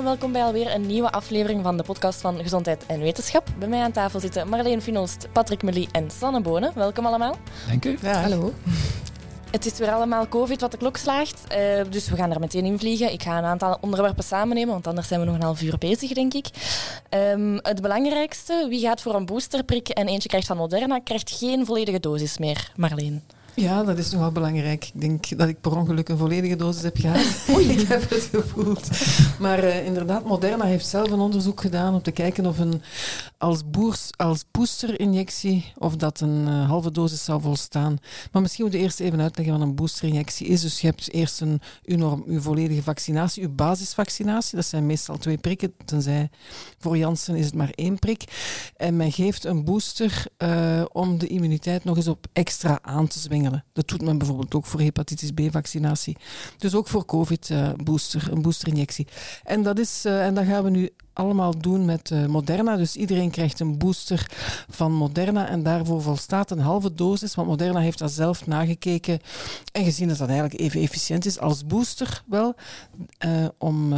en 0.00 0.06
welkom 0.06 0.32
bij 0.32 0.42
alweer 0.42 0.74
een 0.74 0.86
nieuwe 0.86 1.12
aflevering 1.12 1.62
van 1.62 1.76
de 1.76 1.82
podcast 1.82 2.20
van 2.20 2.42
Gezondheid 2.42 2.86
en 2.86 3.00
Wetenschap. 3.00 3.48
Bij 3.58 3.68
mij 3.68 3.80
aan 3.80 3.92
tafel 3.92 4.20
zitten 4.20 4.48
Marleen 4.48 4.82
Finolst, 4.82 5.28
Patrick 5.32 5.62
Melie 5.62 5.88
en 5.92 6.10
Sanne 6.10 6.40
Bonen. 6.40 6.72
Welkom 6.74 7.06
allemaal. 7.06 7.36
Dank 7.68 7.84
u. 7.84 7.98
Ja. 8.02 8.20
Hallo. 8.20 8.52
Het 9.50 9.66
is 9.66 9.78
weer 9.78 9.90
allemaal 9.92 10.28
COVID 10.28 10.60
wat 10.60 10.70
de 10.70 10.76
klok 10.76 10.96
slaagt, 10.96 11.40
uh, 11.52 11.84
dus 11.90 12.08
we 12.08 12.16
gaan 12.16 12.30
er 12.30 12.40
meteen 12.40 12.64
in 12.64 12.78
vliegen. 12.78 13.12
Ik 13.12 13.22
ga 13.22 13.38
een 13.38 13.44
aantal 13.44 13.78
onderwerpen 13.80 14.24
samennemen, 14.24 14.72
want 14.72 14.86
anders 14.86 15.08
zijn 15.08 15.20
we 15.20 15.26
nog 15.26 15.34
een 15.34 15.42
half 15.42 15.62
uur 15.62 15.78
bezig, 15.78 16.12
denk 16.12 16.34
ik. 16.34 16.46
Um, 17.10 17.58
het 17.62 17.80
belangrijkste, 17.80 18.66
wie 18.68 18.80
gaat 18.80 19.00
voor 19.00 19.14
een 19.14 19.26
boosterprik 19.26 19.88
en 19.88 20.08
eentje 20.08 20.28
krijgt 20.28 20.46
van 20.46 20.56
Moderna, 20.56 20.98
krijgt 20.98 21.30
geen 21.30 21.66
volledige 21.66 22.00
dosis 22.00 22.38
meer. 22.38 22.72
Marleen. 22.76 23.22
Ja, 23.60 23.82
dat 23.82 23.98
is 23.98 24.10
nogal 24.10 24.32
belangrijk. 24.32 24.90
Ik 24.94 25.00
denk 25.00 25.38
dat 25.38 25.48
ik 25.48 25.60
per 25.60 25.76
ongeluk 25.76 26.08
een 26.08 26.16
volledige 26.16 26.56
dosis 26.56 26.82
heb 26.82 26.96
gehad. 26.96 27.24
Oei, 27.54 27.70
ik 27.70 27.88
heb 27.88 28.10
het 28.10 28.28
gevoeld. 28.32 28.88
Maar 29.38 29.64
uh, 29.64 29.86
inderdaad, 29.86 30.24
Moderna 30.24 30.64
heeft 30.64 30.86
zelf 30.86 31.10
een 31.10 31.20
onderzoek 31.20 31.60
gedaan 31.60 31.94
om 31.94 32.02
te 32.02 32.10
kijken 32.10 32.46
of 32.46 32.58
een 32.58 32.82
als, 33.38 33.70
boers, 33.70 34.10
als 34.16 34.44
boosterinjectie 34.50 35.72
of 35.78 35.96
dat 35.96 36.20
een 36.20 36.46
uh, 36.48 36.68
halve 36.68 36.90
dosis 36.90 37.24
zou 37.24 37.40
volstaan. 37.40 37.98
Maar 38.32 38.42
misschien 38.42 38.64
moet 38.64 38.74
je 38.74 38.80
eerst 38.80 39.00
even 39.00 39.20
uitleggen 39.20 39.58
wat 39.58 39.66
een 39.66 39.74
boosterinjectie 39.74 40.46
is. 40.46 40.60
Dus 40.60 40.80
je 40.80 40.86
hebt 40.86 41.12
eerst 41.12 41.40
een, 41.40 41.60
uw, 41.84 41.96
norm, 41.96 42.24
uw 42.26 42.40
volledige 42.40 42.82
vaccinatie, 42.82 43.42
uw 43.42 43.54
basisvaccinatie. 43.54 44.56
Dat 44.56 44.66
zijn 44.66 44.86
meestal 44.86 45.18
twee 45.18 45.38
prikken, 45.38 45.74
tenzij 45.84 46.30
voor 46.78 46.96
Janssen 46.96 47.36
is 47.36 47.44
het 47.44 47.54
maar 47.54 47.70
één 47.74 47.98
prik. 47.98 48.24
En 48.76 48.96
men 48.96 49.12
geeft 49.12 49.44
een 49.44 49.64
booster 49.64 50.24
uh, 50.38 50.84
om 50.92 51.18
de 51.18 51.26
immuniteit 51.26 51.84
nog 51.84 51.96
eens 51.96 52.08
op 52.08 52.26
extra 52.32 52.78
aan 52.82 53.06
te 53.06 53.18
zwingen. 53.18 53.49
Dat 53.72 53.88
doet 53.88 54.02
men 54.02 54.18
bijvoorbeeld 54.18 54.54
ook 54.54 54.66
voor 54.66 54.80
hepatitis 54.80 55.30
B-vaccinatie. 55.30 56.16
Dus 56.58 56.74
ook 56.74 56.88
voor 56.88 57.04
COVID-booster, 57.04 58.32
een 58.32 58.42
boosterinjectie. 58.42 59.06
En 59.44 59.62
dat, 59.62 59.78
is, 59.78 60.06
uh, 60.06 60.26
en 60.26 60.34
dat 60.34 60.44
gaan 60.44 60.64
we 60.64 60.70
nu 60.70 60.90
allemaal 61.12 61.58
doen 61.58 61.84
met 61.84 62.10
uh, 62.10 62.26
Moderna. 62.26 62.76
Dus 62.76 62.96
iedereen 62.96 63.30
krijgt 63.30 63.60
een 63.60 63.78
booster 63.78 64.26
van 64.68 64.92
Moderna 64.92 65.48
en 65.48 65.62
daarvoor 65.62 66.02
volstaat 66.02 66.50
een 66.50 66.58
halve 66.58 66.94
dosis. 66.94 67.34
Want 67.34 67.48
Moderna 67.48 67.80
heeft 67.80 67.98
dat 67.98 68.12
zelf 68.12 68.46
nagekeken 68.46 69.18
en 69.72 69.84
gezien 69.84 70.08
dat 70.08 70.18
dat 70.18 70.28
eigenlijk 70.28 70.60
even 70.60 70.80
efficiënt 70.80 71.26
is 71.26 71.38
als 71.38 71.66
booster 71.66 72.22
wel, 72.26 72.54
uh, 73.26 73.48
om 73.58 73.92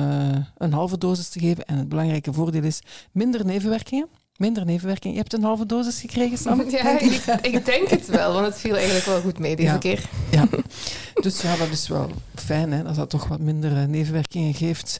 een 0.56 0.72
halve 0.72 0.98
dosis 0.98 1.28
te 1.28 1.40
geven. 1.40 1.64
En 1.64 1.76
het 1.76 1.88
belangrijke 1.88 2.32
voordeel 2.32 2.64
is 2.64 2.82
minder 3.12 3.44
nevenwerkingen 3.44 4.08
minder 4.36 4.64
nevenwerking. 4.64 5.14
Je 5.14 5.20
hebt 5.20 5.32
een 5.32 5.42
halve 5.42 5.66
dosis 5.66 6.00
gekregen, 6.00 6.38
Sam? 6.38 6.62
Ja, 6.70 6.98
ik, 7.00 7.24
ik, 7.42 7.64
denk 7.64 7.88
het 7.88 8.06
wel, 8.06 8.32
want 8.32 8.46
het 8.46 8.58
viel 8.58 8.74
eigenlijk 8.76 9.06
wel 9.06 9.20
goed 9.20 9.38
mee 9.38 9.56
deze 9.56 9.68
ja. 9.68 9.78
keer. 9.78 10.08
Ja, 10.30 10.46
dus 11.22 11.42
ja, 11.42 11.56
dat 11.56 11.68
is 11.68 11.88
wel 11.88 12.10
fijn, 12.34 12.72
hè, 12.72 12.82
dat 12.82 12.94
dat 12.94 13.10
toch 13.10 13.28
wat 13.28 13.40
minder 13.40 13.88
nevenwerkingen 13.88 14.54
geeft 14.54 14.98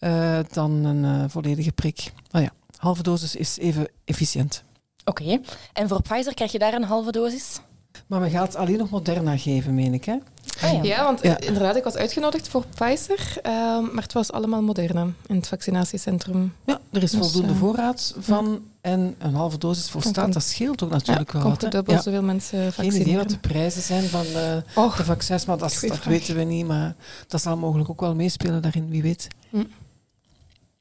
uh, 0.00 0.38
dan 0.50 0.84
een 0.84 1.04
uh, 1.04 1.24
volledige 1.28 1.72
prik. 1.72 2.12
Nou 2.30 2.44
ja, 2.44 2.50
halve 2.76 3.02
dosis 3.02 3.36
is 3.36 3.58
even 3.58 3.88
efficiënt. 4.04 4.64
Oké, 5.04 5.22
okay. 5.22 5.40
en 5.72 5.88
voor 5.88 6.02
Pfizer 6.02 6.34
krijg 6.34 6.52
je 6.52 6.58
daar 6.58 6.74
een 6.74 6.84
halve 6.84 7.12
dosis? 7.12 7.60
Maar 8.06 8.20
we 8.20 8.30
gaan 8.30 8.44
het 8.44 8.56
alleen 8.56 8.78
nog 8.78 8.90
Moderna 8.90 9.36
geven, 9.36 9.74
meen 9.74 9.94
ik, 9.94 10.04
hè? 10.04 10.16
Ah, 10.62 10.72
ja. 10.72 10.82
ja. 10.82 11.04
want 11.04 11.22
ja. 11.22 11.40
inderdaad, 11.40 11.76
ik 11.76 11.84
was 11.84 11.94
uitgenodigd 11.94 12.48
voor 12.48 12.64
Pfizer, 12.74 13.36
uh, 13.46 13.52
maar 13.92 14.02
het 14.02 14.12
was 14.12 14.32
allemaal 14.32 14.62
Moderna 14.62 15.06
in 15.26 15.36
het 15.36 15.48
vaccinatiecentrum. 15.48 16.54
Ja, 16.64 16.80
er 16.90 17.02
is 17.02 17.10
dus, 17.10 17.20
voldoende 17.20 17.52
uh, 17.52 17.58
voorraad 17.58 18.14
van 18.18 18.46
ja. 18.46 18.90
en 18.90 19.14
een 19.18 19.34
halve 19.34 19.58
dosis 19.58 19.90
volstaat. 19.90 20.32
Dat 20.32 20.42
scheelt 20.42 20.82
ook 20.82 20.90
natuurlijk 20.90 21.32
wel. 21.32 21.42
Komt 21.42 21.62
er 21.62 21.70
dubbel 21.70 22.02
zoveel 22.02 22.22
mensen 22.22 22.58
vaccineren. 22.58 22.92
Geen 22.92 23.00
idee 23.00 23.16
wat 23.16 23.30
de 23.30 23.38
prijzen 23.38 23.82
zijn 23.82 24.04
van 24.04 24.26
uh, 24.26 24.56
oh, 24.74 24.96
de 24.96 25.04
vaccins, 25.04 25.44
maar 25.44 25.58
dat, 25.58 25.78
dat 25.88 26.04
weten 26.04 26.36
we 26.36 26.42
niet. 26.42 26.66
Maar 26.66 26.94
dat 27.26 27.42
zal 27.42 27.56
mogelijk 27.56 27.90
ook 27.90 28.00
wel 28.00 28.14
meespelen 28.14 28.62
daarin, 28.62 28.88
wie 28.88 29.02
weet. 29.02 29.28
Hm. 29.50 29.64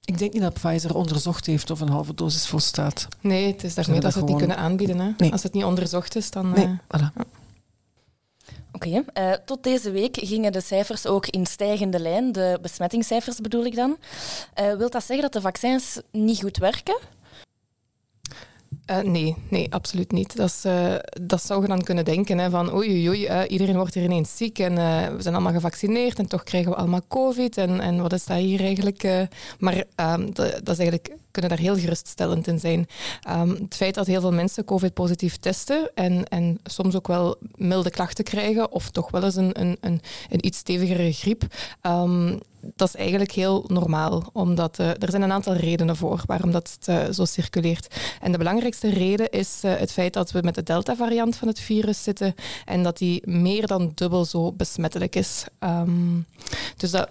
Ik 0.06 0.18
denk 0.18 0.34
niet 0.34 0.42
dat 0.42 0.54
Pfizer 0.54 0.96
onderzocht 0.96 1.46
heeft 1.46 1.72
of 1.72 1.80
een 1.80 1.90
halve 1.90 2.14
dosis 2.14 2.48
volstaat. 2.48 3.08
Nee, 3.22 3.48
het 3.52 3.64
is 3.64 3.76
daarmee 3.76 4.00
dat 4.00 4.14
ze 4.14 4.18
het 4.20 4.28
niet 4.28 4.38
kunnen 4.38 4.58
aanbieden. 4.58 5.00
Hè? 5.00 5.12
Nee. 5.18 5.32
Als 5.32 5.44
het 5.44 5.54
niet 5.54 5.64
onderzocht 5.64 6.16
is, 6.16 6.32
dan... 6.32 6.50
Nee, 6.50 6.66
uh, 6.66 6.72
voilà. 6.98 7.22
Oké, 8.76 9.04
uh, 9.14 9.32
tot 9.46 9.64
deze 9.64 9.92
week 9.92 10.18
gingen 10.22 10.52
de 10.52 10.62
cijfers 10.62 11.06
ook 11.06 11.28
in 11.28 11.46
stijgende 11.46 12.00
lijn, 12.00 12.32
de 12.32 12.58
besmettingscijfers 12.62 13.40
bedoel 13.40 13.66
ik 13.66 13.76
dan. 13.76 13.98
Uh, 14.60 14.74
wilt 14.74 14.92
dat 14.92 15.04
zeggen 15.04 15.22
dat 15.22 15.34
de 15.34 15.42
vaccins 15.42 16.02
niet 16.12 16.42
goed 16.42 16.58
werken? 16.58 16.98
Uh, 18.92 19.00
nee, 19.00 19.36
nee, 19.50 19.74
absoluut 19.74 20.12
niet. 20.12 20.36
Dat, 20.36 20.64
uh, 20.66 20.96
dat 21.22 21.44
zou 21.44 21.62
je 21.62 21.68
dan 21.68 21.84
kunnen 21.84 22.06
denken, 22.06 22.38
hè, 22.38 22.50
van 22.50 22.74
oei, 22.74 23.10
oei, 23.10 23.28
uh, 23.28 23.42
iedereen 23.48 23.76
wordt 23.76 23.94
hier 23.94 24.04
ineens 24.04 24.38
ziek 24.38 24.60
en 24.60 24.76
we 25.16 25.22
zijn 25.22 25.34
allemaal 25.34 25.54
gevaccineerd 25.54 26.20
en 26.20 26.28
toch 26.28 26.44
krijgen 26.44 26.72
we 26.72 26.78
allemaal 26.78 27.08
covid 27.08 27.58
en, 27.58 27.80
en 27.80 28.02
wat 28.02 28.14
is 28.14 28.26
dat 28.26 28.38
hier 28.38 28.60
eigenlijk? 28.60 29.28
maar 29.60 29.84
ehm, 29.96 30.26
dat, 30.26 30.36
dat 30.36 30.70
is 30.70 30.78
eigenlijk 30.80 31.18
kunnen 31.36 31.58
daar 31.58 31.66
heel 31.66 31.78
geruststellend 31.78 32.48
in 32.48 32.60
zijn. 32.60 32.88
Um, 33.30 33.50
het 33.50 33.76
feit 33.76 33.96
dat 33.96 34.08
heel 34.08 34.22
veel 34.22 34.32
mensen 34.32 34.66
COVID-positief 34.66 35.38
testen 35.38 35.92
en, 35.94 36.26
en 36.26 36.60
soms 36.64 36.96
ook 36.96 37.08
wel 37.08 37.36
milde 37.56 37.90
klachten 37.90 38.24
krijgen, 38.24 38.72
of 38.72 38.90
toch 38.90 39.12
wel 39.12 39.24
eens 39.24 39.36
een, 39.36 39.62
een, 39.62 39.78
een, 39.82 40.02
een 40.30 40.46
iets 40.46 40.58
stevigere 40.58 41.12
griep, 41.12 41.44
um, 41.82 42.40
dat 42.76 42.88
is 42.88 42.96
eigenlijk 42.96 43.32
heel 43.32 43.64
normaal. 43.68 44.30
Omdat 44.34 44.80
uh, 44.80 44.90
er 44.90 45.10
zijn 45.10 45.22
een 45.22 45.32
aantal 45.32 45.54
redenen 45.54 45.96
voor 45.96 46.24
waarom 46.26 46.52
dat 46.52 46.78
uh, 46.90 47.04
zo 47.12 47.26
circuleert. 47.26 47.96
En 48.22 48.32
de 48.32 48.38
belangrijkste 48.38 48.90
reden 48.90 49.30
is 49.30 49.62
uh, 49.66 49.76
het 49.76 49.92
feit 49.92 50.14
dat 50.14 50.32
we 50.32 50.40
met 50.42 50.56
de 50.56 50.64
Delta-variant 50.64 51.36
van 51.36 51.48
het 51.48 51.60
virus 51.60 52.04
zitten 52.04 52.36
en 52.66 52.84
dat 52.84 52.98
die 52.98 53.22
meer 53.28 53.68
dan 53.68 53.92
dubbel 53.96 54.26
zo 54.26 54.52
besmettelijk 54.52 55.16
is. 55.16 55.46
Um, 55.60 56.26
dus 56.78 56.92
dat, 56.92 57.10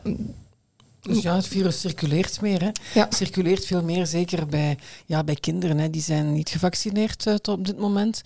dus 1.04 1.22
ja, 1.22 1.34
het 1.34 1.46
virus 1.46 1.80
circuleert 1.80 2.40
meer. 2.40 2.62
Hè. 2.62 2.70
Ja. 2.94 3.06
Circuleert 3.10 3.66
veel 3.66 3.82
meer, 3.82 4.06
zeker 4.06 4.46
bij, 4.46 4.78
ja, 5.06 5.24
bij 5.24 5.34
kinderen. 5.34 5.78
Hè. 5.78 5.90
Die 5.90 6.02
zijn 6.02 6.32
niet 6.32 6.48
gevaccineerd 6.48 7.26
uh, 7.26 7.34
tot 7.34 7.58
op 7.58 7.66
dit 7.66 7.78
moment. 7.78 8.22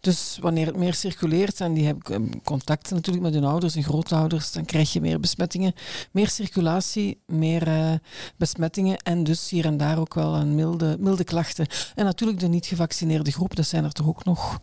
Dus 0.00 0.38
wanneer 0.40 0.66
het 0.66 0.76
meer 0.76 0.94
circuleert 0.94 1.60
en 1.60 1.72
die 1.72 1.86
hebben 1.86 2.42
contacten 2.44 2.94
natuurlijk 2.94 3.24
met 3.24 3.34
hun 3.34 3.44
ouders 3.44 3.74
en 3.74 3.82
grootouders, 3.82 4.52
dan 4.52 4.64
krijg 4.64 4.92
je 4.92 5.00
meer 5.00 5.20
besmettingen. 5.20 5.74
Meer 6.10 6.28
circulatie, 6.28 7.20
meer 7.26 7.68
uh, 7.68 7.92
besmettingen 8.36 8.98
en 8.98 9.24
dus 9.24 9.50
hier 9.50 9.64
en 9.64 9.76
daar 9.76 9.98
ook 9.98 10.14
wel 10.14 10.34
een 10.34 10.54
milde, 10.54 10.96
milde 11.00 11.24
klachten. 11.24 11.66
En 11.94 12.04
natuurlijk 12.04 12.40
de 12.40 12.48
niet 12.48 12.66
gevaccineerde 12.66 13.32
groep, 13.32 13.56
dat 13.56 13.66
zijn 13.66 13.84
er 13.84 13.92
toch 13.92 14.08
ook 14.08 14.24
nog 14.24 14.58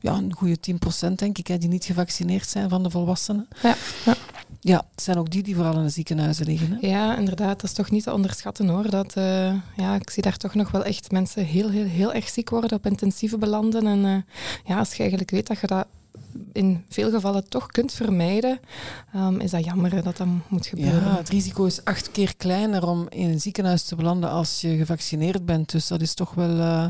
ja, 0.00 0.14
een 0.14 0.34
goede 0.34 0.56
10% 1.06 1.12
denk 1.14 1.38
ik, 1.38 1.46
hè, 1.46 1.58
die 1.58 1.68
niet 1.68 1.84
gevaccineerd 1.84 2.48
zijn 2.48 2.68
van 2.68 2.82
de 2.82 2.90
volwassenen. 2.90 3.48
Ja, 3.62 3.76
ja. 4.04 4.16
Ja, 4.60 4.84
het 4.94 5.02
zijn 5.02 5.18
ook 5.18 5.30
die 5.30 5.42
die 5.42 5.54
vooral 5.54 5.76
in 5.76 5.82
de 5.82 5.88
ziekenhuizen 5.88 6.46
liggen. 6.46 6.78
Hè? 6.80 6.86
Ja, 6.86 7.16
inderdaad. 7.16 7.60
Dat 7.60 7.70
is 7.70 7.72
toch 7.72 7.90
niet 7.90 8.02
te 8.02 8.12
onderschatten 8.12 8.68
hoor. 8.68 8.90
Dat, 8.90 9.14
uh, 9.16 9.54
ja, 9.76 9.94
ik 9.94 10.10
zie 10.10 10.22
daar 10.22 10.36
toch 10.36 10.54
nog 10.54 10.70
wel 10.70 10.84
echt 10.84 11.10
mensen 11.10 11.44
heel, 11.44 11.70
heel, 11.70 11.84
heel 11.84 12.12
erg 12.12 12.28
ziek 12.28 12.50
worden, 12.50 12.72
op 12.78 12.86
intensieve 12.86 13.38
belanden. 13.38 13.86
En 13.86 14.04
uh, 14.04 14.16
ja, 14.64 14.78
als 14.78 14.92
je 14.92 14.98
eigenlijk 14.98 15.30
weet 15.30 15.46
dat 15.46 15.60
je 15.60 15.66
dat 15.66 15.86
in 16.52 16.84
veel 16.88 17.10
gevallen 17.10 17.48
toch 17.48 17.66
kunt 17.66 17.92
vermijden, 17.92 18.60
um, 19.16 19.40
is 19.40 19.50
dat 19.50 19.64
jammer 19.64 20.02
dat 20.02 20.16
dat 20.16 20.26
moet 20.48 20.66
gebeuren. 20.66 21.04
Ja, 21.04 21.16
het 21.16 21.28
risico 21.28 21.64
is 21.64 21.84
acht 21.84 22.10
keer 22.10 22.36
kleiner 22.36 22.86
om 22.88 23.06
in 23.08 23.30
een 23.30 23.40
ziekenhuis 23.40 23.82
te 23.82 23.96
belanden 23.96 24.30
als 24.30 24.60
je 24.60 24.76
gevaccineerd 24.76 25.46
bent. 25.46 25.70
Dus 25.70 25.86
dat 25.86 26.00
is 26.00 26.14
toch 26.14 26.34
wel... 26.34 26.56
Uh, 26.56 26.86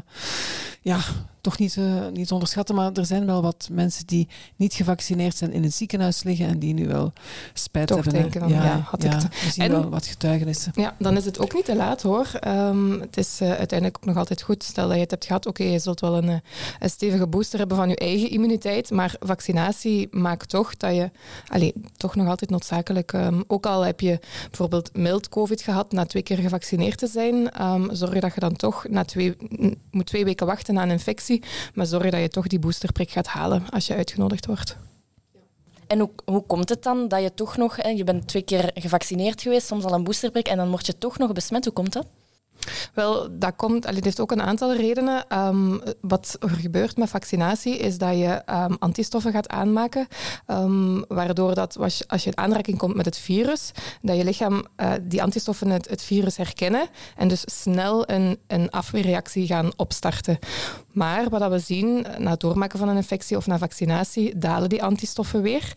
ja, 0.82 1.00
toch 1.40 1.58
niet, 1.58 1.76
uh, 1.76 2.08
niet 2.12 2.32
onderschatten, 2.32 2.74
maar 2.74 2.92
er 2.92 3.06
zijn 3.06 3.26
wel 3.26 3.42
wat 3.42 3.68
mensen 3.72 4.06
die 4.06 4.28
niet 4.56 4.74
gevaccineerd 4.74 5.36
zijn 5.36 5.52
in 5.52 5.62
het 5.62 5.74
ziekenhuis 5.74 6.22
liggen 6.22 6.46
en 6.46 6.58
die 6.58 6.74
nu 6.74 6.88
wel 6.88 7.12
spijt 7.52 7.86
toch 7.86 7.96
hebben. 7.96 8.22
Denken 8.22 8.40
van, 8.40 8.48
ja, 8.48 8.64
ja, 8.64 8.78
had 8.90 9.02
ja, 9.02 9.16
ik 9.16 9.20
we 9.20 9.50
zien 9.50 9.64
en, 9.64 9.70
wel 9.70 9.88
wat 9.88 10.06
getuigenissen. 10.06 10.72
Ja, 10.74 10.96
dan 10.98 11.16
is 11.16 11.24
het 11.24 11.38
ook 11.38 11.54
niet 11.54 11.64
te 11.64 11.76
laat 11.76 12.02
hoor. 12.02 12.30
Um, 12.46 13.00
het 13.00 13.16
is 13.16 13.40
uh, 13.40 13.48
uiteindelijk 13.48 13.96
ook 13.96 14.04
nog 14.04 14.16
altijd 14.16 14.42
goed. 14.42 14.62
Stel 14.62 14.86
dat 14.86 14.94
je 14.94 15.02
het 15.02 15.10
hebt 15.10 15.24
gehad, 15.24 15.46
oké, 15.46 15.60
okay, 15.60 15.72
je 15.72 15.78
zult 15.78 16.00
wel 16.00 16.16
een, 16.16 16.42
een 16.78 16.90
stevige 16.90 17.26
booster 17.26 17.58
hebben 17.58 17.76
van 17.76 17.88
je 17.88 17.96
eigen 17.96 18.30
immuniteit, 18.30 18.90
maar 18.90 19.14
vaccinatie 19.20 20.08
maakt 20.10 20.48
toch 20.48 20.76
dat 20.76 20.94
je, 20.94 21.10
allee, 21.46 21.72
toch 21.96 22.14
nog 22.14 22.28
altijd 22.28 22.50
noodzakelijk, 22.50 23.12
um, 23.12 23.44
ook 23.46 23.66
al 23.66 23.82
heb 23.82 24.00
je 24.00 24.18
bijvoorbeeld 24.48 24.96
mild 24.96 25.28
COVID 25.28 25.62
gehad, 25.62 25.92
na 25.92 26.04
twee 26.04 26.22
keer 26.22 26.36
gevaccineerd 26.36 26.98
te 26.98 27.06
zijn, 27.06 27.62
um, 27.62 27.88
zorg 27.94 28.20
dat 28.20 28.34
je 28.34 28.40
dan 28.40 28.56
toch 28.56 28.88
na 28.88 29.04
twee, 29.04 29.36
moet 29.90 30.06
twee 30.06 30.24
weken 30.24 30.46
wachten 30.46 30.74
na 30.74 30.88
een 30.88 31.00
maar 31.74 31.86
zorg 31.86 32.10
dat 32.10 32.20
je 32.20 32.28
toch 32.28 32.46
die 32.46 32.58
boosterprik 32.58 33.10
gaat 33.10 33.26
halen 33.26 33.70
als 33.70 33.86
je 33.86 33.94
uitgenodigd 33.94 34.46
wordt. 34.46 34.76
En 35.86 35.98
hoe, 35.98 36.10
hoe 36.24 36.42
komt 36.46 36.68
het 36.68 36.82
dan 36.82 37.08
dat 37.08 37.22
je 37.22 37.34
toch 37.34 37.56
nog, 37.56 37.86
je 37.96 38.04
bent 38.04 38.28
twee 38.28 38.42
keer 38.42 38.70
gevaccineerd 38.74 39.42
geweest, 39.42 39.66
soms 39.66 39.84
al 39.84 39.92
een 39.92 40.04
boosterprik, 40.04 40.48
en 40.48 40.56
dan 40.56 40.70
word 40.70 40.86
je 40.86 40.98
toch 40.98 41.18
nog 41.18 41.32
besmet? 41.32 41.64
Hoe 41.64 41.72
komt 41.72 41.92
dat? 41.92 42.06
Wel, 42.94 43.28
dat 43.30 43.56
komt, 43.56 43.86
het 43.86 44.04
heeft 44.04 44.20
ook 44.20 44.30
een 44.30 44.42
aantal 44.42 44.74
redenen. 44.74 45.28
Ehm, 45.28 45.78
wat 46.00 46.36
er 46.40 46.48
gebeurt 46.48 46.96
met 46.96 47.08
vaccinatie 47.08 47.78
is 47.78 47.98
dat 47.98 48.18
je 48.18 48.42
um, 48.50 48.76
antistoffen 48.78 49.32
gaat 49.32 49.48
aanmaken, 49.48 50.06
um, 50.46 51.04
waardoor 51.08 51.54
dat 51.54 51.78
als 51.78 51.98
je, 51.98 52.04
als 52.08 52.24
je 52.24 52.30
in 52.30 52.36
aanraking 52.36 52.78
komt 52.78 52.96
met 52.96 53.04
het 53.04 53.18
virus, 53.18 53.70
dat 54.02 54.16
je 54.16 54.24
lichaam 54.24 54.64
uh, 54.76 54.92
die 55.02 55.22
antistoffen 55.22 55.70
het, 55.70 55.88
het, 55.88 56.02
virus 56.02 56.36
herkennen 56.36 56.88
en 57.16 57.28
dus 57.28 57.42
snel 57.44 58.10
een, 58.10 58.38
een 58.46 58.70
afweerreactie 58.70 59.46
gaan 59.46 59.70
opstarten. 59.76 60.38
Maar 60.92 61.28
wat 61.28 61.50
we 61.50 61.58
zien 61.58 62.06
na 62.18 62.30
het 62.30 62.40
doormaken 62.40 62.78
van 62.78 62.88
een 62.88 62.96
infectie 62.96 63.36
of 63.36 63.46
na 63.46 63.58
vaccinatie, 63.58 64.38
dalen 64.38 64.68
die 64.68 64.82
antistoffen 64.82 65.42
weer 65.42 65.74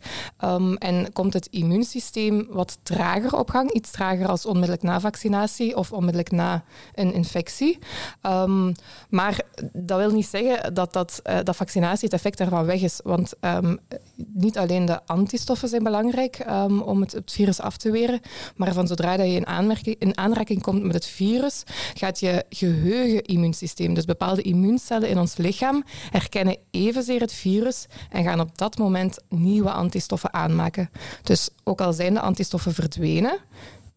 en 0.78 1.14
komt 1.14 1.34
het 1.34 1.48
immuunsysteem 1.52 2.48
wat 2.50 2.78
trager 2.84 3.36
op 3.36 3.50
gang, 3.50 3.72
iets 3.72 3.92
trager 3.92 4.28
als 4.28 4.46
onmiddellijk 4.46 4.84
na 4.84 5.00
vaccinatie 5.00 5.78
of 5.78 5.92
onmiddellijk 5.92 6.32
na 6.32 6.64
een 6.94 7.14
infectie. 7.14 7.80
Um, 8.22 8.72
maar 9.10 9.42
dat 9.74 9.98
wil 9.98 10.12
niet 10.12 10.28
zeggen 10.28 10.74
dat, 10.74 10.94
dat, 10.94 11.22
uh, 11.24 11.38
dat 11.44 11.56
vaccinatie 11.56 12.04
het 12.04 12.14
effect 12.14 12.38
daarvan 12.38 12.66
weg 12.66 12.82
is. 12.82 13.00
Want 13.04 13.34
um, 13.42 13.80
niet 14.16 14.58
alleen 14.58 14.86
de 14.86 15.06
antistoffen 15.06 15.70
zijn 15.70 15.84
belangrijk 15.84 16.46
om 16.86 17.02
het, 17.02 17.22
virus 17.26 17.60
af 17.60 17.78
te 17.78 17.92
weren, 17.92 18.20
maar 18.56 18.74
van 18.74 18.88
zodra 18.88 19.18
dat 19.18 19.28
je 19.28 19.96
in 20.00 20.18
aanraking 20.18 20.62
komt 20.62 20.84
met 20.84 20.94
het 20.94 21.06
virus, 21.06 21.64
gaat 21.94 22.20
je 22.20 22.46
geheugen-immuunsysteem, 22.50 23.94
dus 23.94 24.06
bepaalde 24.06 24.42
immuuncellen 24.42 25.03
in 25.10 25.20
ons 25.20 25.38
lichaam, 25.38 25.84
herkennen 26.10 26.58
evenzeer 26.72 27.20
het 27.20 27.34
virus 27.34 27.86
en 28.10 28.24
gaan 28.24 28.40
op 28.40 28.58
dat 28.58 28.78
moment 28.78 29.18
nieuwe 29.30 29.72
antistoffen 29.72 30.34
aanmaken. 30.34 30.90
Dus 31.24 31.50
ook 31.64 31.82
al 31.82 31.94
zijn 31.94 32.14
de 32.14 32.20
antistoffen 32.20 32.74
verdwenen, 32.74 33.38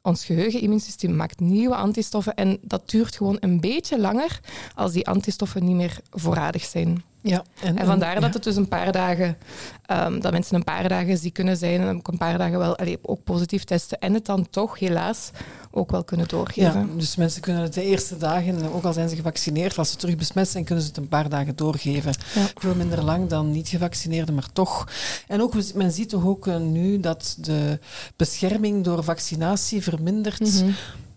ons 0.02 0.24
geheugen-immuunsysteem 0.24 1.16
maakt 1.16 1.40
nieuwe 1.40 1.74
antistoffen 1.74 2.34
en 2.34 2.58
dat 2.62 2.90
duurt 2.90 3.16
gewoon 3.16 3.36
een 3.40 3.60
beetje 3.60 4.00
langer 4.00 4.40
als 4.74 4.92
die 4.92 5.06
antistoffen 5.06 5.64
niet 5.64 5.76
meer 5.76 6.00
voorradig 6.10 6.64
zijn. 6.64 7.04
Ja, 7.28 7.44
en, 7.62 7.78
en 7.78 7.86
vandaar 7.86 8.20
dat 8.20 8.34
het 8.34 8.42
dus 8.44 8.56
een 8.56 8.68
paar 8.68 8.92
dagen, 8.92 9.36
um, 9.90 10.20
dat 10.20 10.32
mensen 10.32 10.56
een 10.56 10.64
paar 10.64 10.88
dagen 10.88 11.18
ziek 11.18 11.34
kunnen 11.34 11.56
zijn 11.56 11.80
en 11.80 11.96
ook 11.96 12.08
een 12.08 12.18
paar 12.18 12.38
dagen 12.38 12.58
wel 12.58 12.76
allee, 12.76 12.98
ook 13.02 13.24
positief 13.24 13.64
testen 13.64 13.98
en 13.98 14.14
het 14.14 14.26
dan 14.26 14.46
toch 14.50 14.78
helaas 14.78 15.30
ook 15.70 15.90
wel 15.90 16.04
kunnen 16.04 16.28
doorgeven. 16.28 16.80
Ja, 16.80 16.96
dus 16.96 17.16
mensen 17.16 17.40
kunnen 17.40 17.62
het 17.62 17.74
de 17.74 17.82
eerste 17.82 18.16
dagen, 18.16 18.72
ook 18.72 18.84
al 18.84 18.92
zijn 18.92 19.08
ze 19.08 19.16
gevaccineerd, 19.16 19.78
als 19.78 19.90
ze 19.90 19.96
terug 19.96 20.16
besmet 20.16 20.48
zijn, 20.48 20.64
kunnen 20.64 20.84
ze 20.84 20.90
het 20.90 20.98
een 20.98 21.08
paar 21.08 21.28
dagen 21.28 21.56
doorgeven. 21.56 22.14
Ja. 22.34 22.46
Veel 22.54 22.74
minder 22.74 23.04
lang 23.04 23.28
dan 23.28 23.50
niet 23.50 23.68
gevaccineerden, 23.68 24.34
maar 24.34 24.52
toch. 24.52 24.88
En 25.26 25.42
ook, 25.42 25.74
men 25.74 25.92
ziet 25.92 26.08
toch 26.08 26.26
ook 26.26 26.46
uh, 26.46 26.56
nu 26.56 27.00
dat 27.00 27.36
de 27.40 27.78
bescherming 28.16 28.84
door 28.84 29.04
vaccinatie 29.04 29.82
vermindert. 29.82 30.40
Mm 30.40 30.46
-hmm 30.46 30.74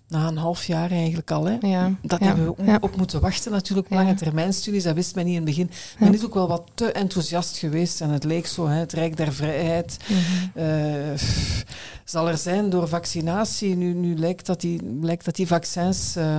na 0.10 0.28
een 0.28 0.38
half 0.38 0.66
jaar 0.66 0.92
eigenlijk 0.92 1.32
al. 1.32 1.46
Hè. 1.46 1.58
Ja. 1.62 1.92
Dat 2.02 2.20
hebben 2.20 2.56
we 2.56 2.64
ja. 2.64 2.78
op 2.82 2.96
moeten 2.96 3.22
wachten 3.22 3.52
natuurlijk. 3.52 3.90
Lange 3.90 4.14
termijn 4.14 4.54
studies, 4.54 4.84
dat 4.84 4.96
wist 4.96 5.16
men 5.16 5.26
niet 5.26 5.36
in 5.36 5.46
het 5.46 5.50
begin. 5.50 5.72
Men 6.00 6.14
is 6.14 6.26
ook 6.26 6.34
wel 6.34 6.48
wat 6.48 6.64
te 6.74 6.92
enthousiast 6.92 7.58
geweest 7.58 8.02
en 8.02 8.10
het 8.10 8.24
leek 8.24 8.48
zo, 8.48 8.68
hè, 8.68 8.80
het 8.80 8.94
Rijk 8.94 9.18
der 9.18 9.34
Vrijheid. 9.34 9.98
Mm 10.08 10.16
-hmm. 10.16 10.64
uh, 10.64 11.18
zal 12.10 12.30
er 12.30 12.38
zijn 12.38 12.70
door 12.70 12.88
vaccinatie. 12.88 13.76
Nu, 13.76 13.94
nu 13.94 14.16
lijkt, 14.18 14.46
dat 14.46 14.62
die, 14.62 14.82
lijkt 15.02 15.26
dat 15.26 15.36
die 15.36 15.48
vaccins 15.48 16.18
uh, 16.18 16.38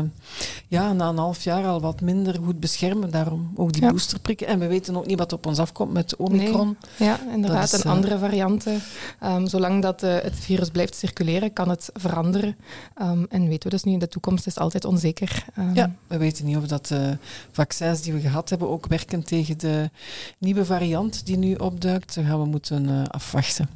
ja, 0.69 0.93
na 0.93 1.09
een 1.09 1.17
half 1.17 1.43
jaar 1.43 1.67
al 1.67 1.81
wat 1.81 2.01
minder 2.01 2.39
goed 2.45 2.61
beschermen. 2.61 3.11
Daarom 3.11 3.53
ook 3.55 3.73
die 3.73 3.83
ja. 3.83 3.91
boosterprikken. 3.91 4.47
En 4.47 4.59
we 4.59 4.67
weten 4.67 4.97
ook 4.97 5.07
niet 5.07 5.19
wat 5.19 5.33
op 5.33 5.47
ons 5.47 5.59
afkomt 5.59 5.93
met 5.93 6.17
Omicron. 6.17 6.77
Nee. 6.99 7.09
Ja, 7.09 7.21
inderdaad. 7.33 7.73
Is, 7.73 7.73
en 7.73 7.87
uh, 7.87 7.97
andere 7.97 8.19
varianten. 8.19 8.81
Um, 9.25 9.47
zolang 9.47 9.83
dat 9.83 10.03
uh, 10.03 10.19
het 10.19 10.35
virus 10.35 10.69
blijft 10.69 10.95
circuleren, 10.95 11.53
kan 11.53 11.69
het 11.69 11.91
veranderen. 11.93 12.57
Um, 13.03 13.27
en 13.29 13.49
weten 13.49 13.63
we 13.63 13.77
dus 13.77 13.85
niet. 13.85 14.01
De 14.01 14.09
toekomst 14.09 14.47
is 14.47 14.59
altijd 14.59 14.85
onzeker. 14.85 15.45
Um, 15.59 15.75
ja, 15.75 15.95
we 16.07 16.17
weten 16.17 16.45
niet 16.45 16.57
of 16.57 16.67
dat 16.67 16.87
de 16.87 17.19
vaccins 17.51 18.01
die 18.03 18.13
we 18.13 18.21
gehad 18.21 18.51
hebben 18.51 18.69
ook 18.69 18.87
werken 18.87 19.25
tegen 19.25 19.59
de 19.59 19.91
nieuwe 20.39 20.65
variant 20.65 21.27
die 21.27 21.37
nu 21.37 21.55
opduikt. 21.55 22.15
Dat 22.15 22.25
gaan 22.25 22.41
we 22.41 22.47
moeten 22.47 23.09
afwachten. 23.09 23.69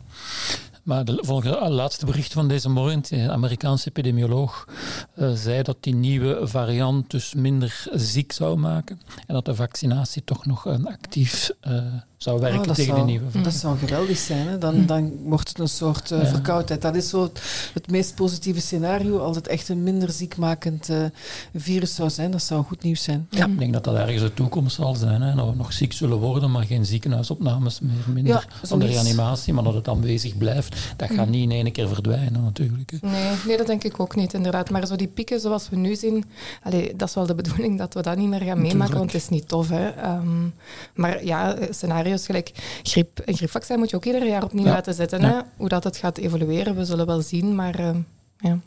Maar 0.84 1.04
de, 1.04 1.19
volgens 1.20 1.58
het 1.58 1.69
laatste 1.69 2.06
bericht 2.06 2.32
van 2.32 2.48
deze 2.48 2.69
morgen, 2.69 3.02
de 3.02 3.31
Amerikaanse 3.31 3.88
epidemioloog, 3.88 4.69
uh, 5.16 5.32
zei 5.34 5.62
dat 5.62 5.76
die 5.81 5.94
nieuwe 5.94 6.46
variant 6.46 7.10
dus 7.10 7.34
minder 7.34 7.86
ziek 7.92 8.32
zou 8.32 8.56
maken 8.56 9.00
en 9.26 9.34
dat 9.34 9.44
de 9.44 9.54
vaccinatie 9.54 10.25
toch 10.25 10.46
nog 10.46 10.64
een 10.64 10.86
actief 10.86 11.50
uh, 11.69 11.82
zou 12.24 12.40
werken 12.40 12.68
oh, 12.68 12.74
tegen 12.74 12.84
zou, 12.84 12.98
de 12.98 13.04
nieuwe 13.04 13.24
variant. 13.24 13.44
Dat 13.44 13.54
zou 13.54 13.78
geweldig 13.78 14.18
zijn. 14.18 14.46
Hè? 14.46 14.58
Dan, 14.58 14.86
dan 14.86 15.12
wordt 15.24 15.48
het 15.48 15.58
een 15.58 15.68
soort 15.68 16.10
uh, 16.10 16.22
ja. 16.22 16.26
verkoudheid. 16.26 16.82
Dat 16.82 16.94
is 16.94 17.08
zo 17.08 17.22
het, 17.22 17.70
het, 17.74 17.90
meest 17.90 18.14
positieve 18.14 18.60
scenario. 18.60 19.18
Als 19.18 19.36
het 19.36 19.48
echt 19.48 19.68
een 19.68 19.82
minder 19.82 20.10
ziekmakend 20.10 20.90
virus 21.54 21.94
zou 21.94 22.10
zijn, 22.10 22.30
dat 22.30 22.42
zou 22.42 22.64
goed 22.64 22.82
nieuws 22.82 23.02
zijn. 23.02 23.26
Ja, 23.30 23.46
ik 23.46 23.58
denk 23.58 23.72
dat 23.72 23.84
dat 23.84 23.94
ergens 23.94 24.22
de 24.22 24.34
toekomst 24.34 24.76
zal 24.76 24.94
zijn. 24.94 25.22
Hè? 25.22 25.34
Dat 25.34 25.48
we 25.48 25.56
nog 25.56 25.72
ziek 25.72 25.92
zullen 25.92 26.18
worden, 26.18 26.50
maar 26.50 26.64
geen 26.64 26.86
ziekenhuisopnames 26.86 27.80
meer, 27.80 28.14
minder 28.14 28.32
ja, 28.32 28.66
van 28.66 28.78
de 28.78 28.86
reanimatie, 28.86 29.52
maar 29.52 29.64
dat 29.64 29.74
het 29.74 29.88
aanwezig 29.88 30.36
blijft 30.36 30.74
dat 30.96 31.10
gaat 31.10 31.28
niet 31.28 31.42
in 31.42 31.50
één 31.50 31.72
keer 31.72 31.88
verdwijnen 31.88 32.42
natuurlijk. 32.42 32.92
Nee, 33.00 33.32
nee, 33.46 33.56
dat 33.56 33.66
denk 33.66 33.84
ik 33.84 34.00
ook 34.00 34.16
niet 34.16 34.34
inderdaad. 34.34 34.70
Maar 34.70 34.86
zo 34.86 34.96
die 34.96 35.08
pieken 35.08 35.40
zoals 35.40 35.68
we 35.68 35.76
nu 35.76 35.96
zien, 35.96 36.24
allee, 36.62 36.96
dat 36.96 37.08
is 37.08 37.14
wel 37.14 37.26
de 37.26 37.34
bedoeling 37.34 37.78
dat 37.78 37.94
we 37.94 38.02
dat 38.02 38.16
niet 38.16 38.28
meer 38.28 38.38
gaan 38.38 38.46
natuurlijk. 38.46 38.72
meemaken, 38.72 38.98
want 38.98 39.12
het 39.12 39.22
is 39.22 39.28
niet 39.28 39.48
tof. 39.48 39.68
Hè. 39.68 40.14
Um, 40.14 40.54
maar 40.94 41.24
ja, 41.24 41.56
scenario's 42.19 42.52
gelijk 42.55 42.81
griep, 42.82 43.20
een 43.25 43.37
griepvaccin 43.37 43.78
moet 43.78 43.90
je 43.90 43.96
ook 43.96 44.05
ieder 44.05 44.26
jaar 44.26 44.44
opnieuw 44.44 44.64
laten 44.64 44.94
zetten. 44.94 45.20
Ja. 45.20 45.28
Hè. 45.28 45.40
Hoe 45.56 45.69
dat 45.69 45.84
het 45.84 45.96
gaat 45.96 46.19
evolueren, 46.19 46.76
we 46.76 46.84
zullen 46.84 47.06
wel 47.06 47.22
zien, 47.22 47.55
maar... 47.55 47.94
Ja. 48.44 48.58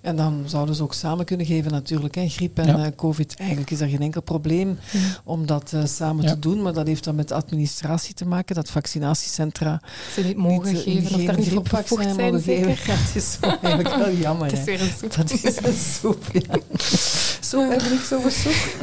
En 0.00 0.16
dan 0.16 0.42
zouden 0.46 0.74
ze 0.74 0.82
ook 0.82 0.94
samen 0.94 1.24
kunnen 1.24 1.46
geven 1.46 1.70
natuurlijk. 1.70 2.14
Hè. 2.14 2.28
Griep 2.28 2.58
en 2.58 2.66
ja. 2.66 2.78
uh, 2.78 2.86
covid, 2.96 3.34
eigenlijk 3.36 3.70
is 3.70 3.80
er 3.80 3.88
geen 3.88 4.00
enkel 4.00 4.22
probleem 4.22 4.78
ja. 4.90 4.98
om 5.24 5.46
dat 5.46 5.72
uh, 5.74 5.84
samen 5.84 6.24
ja. 6.24 6.30
te 6.30 6.38
doen. 6.38 6.62
Maar 6.62 6.72
dat 6.72 6.86
heeft 6.86 7.04
dan 7.04 7.14
met 7.14 7.32
administratie 7.32 8.14
te 8.14 8.26
maken, 8.26 8.54
dat 8.54 8.70
vaccinatiecentra... 8.70 9.80
Ze 10.14 10.20
niet 10.20 10.36
mogen 10.36 10.72
niet, 10.72 10.82
geven 10.82 11.14
of 11.14 11.24
daar 11.24 11.38
niet 11.38 11.56
op 11.56 11.68
zijn, 11.68 12.40
zeker? 12.40 12.68
Ja, 12.68 12.94
het 12.94 13.16
is 13.16 13.38
eigenlijk 13.62 13.96
wel 13.96 14.12
jammer. 14.12 14.46
Het 14.46 14.58
is 14.58 14.64
weer 14.64 14.80
een 14.80 14.92
soep. 14.98 15.16
Dat 15.16 15.30
is 15.30 15.56
een 15.62 15.78
soep, 16.00 16.24
ja. 16.32 16.58
Soep, 17.40 17.70
heb 17.70 17.80
je 17.80 17.88
niks 17.90 18.12
over 18.12 18.32
soep? 18.32 18.52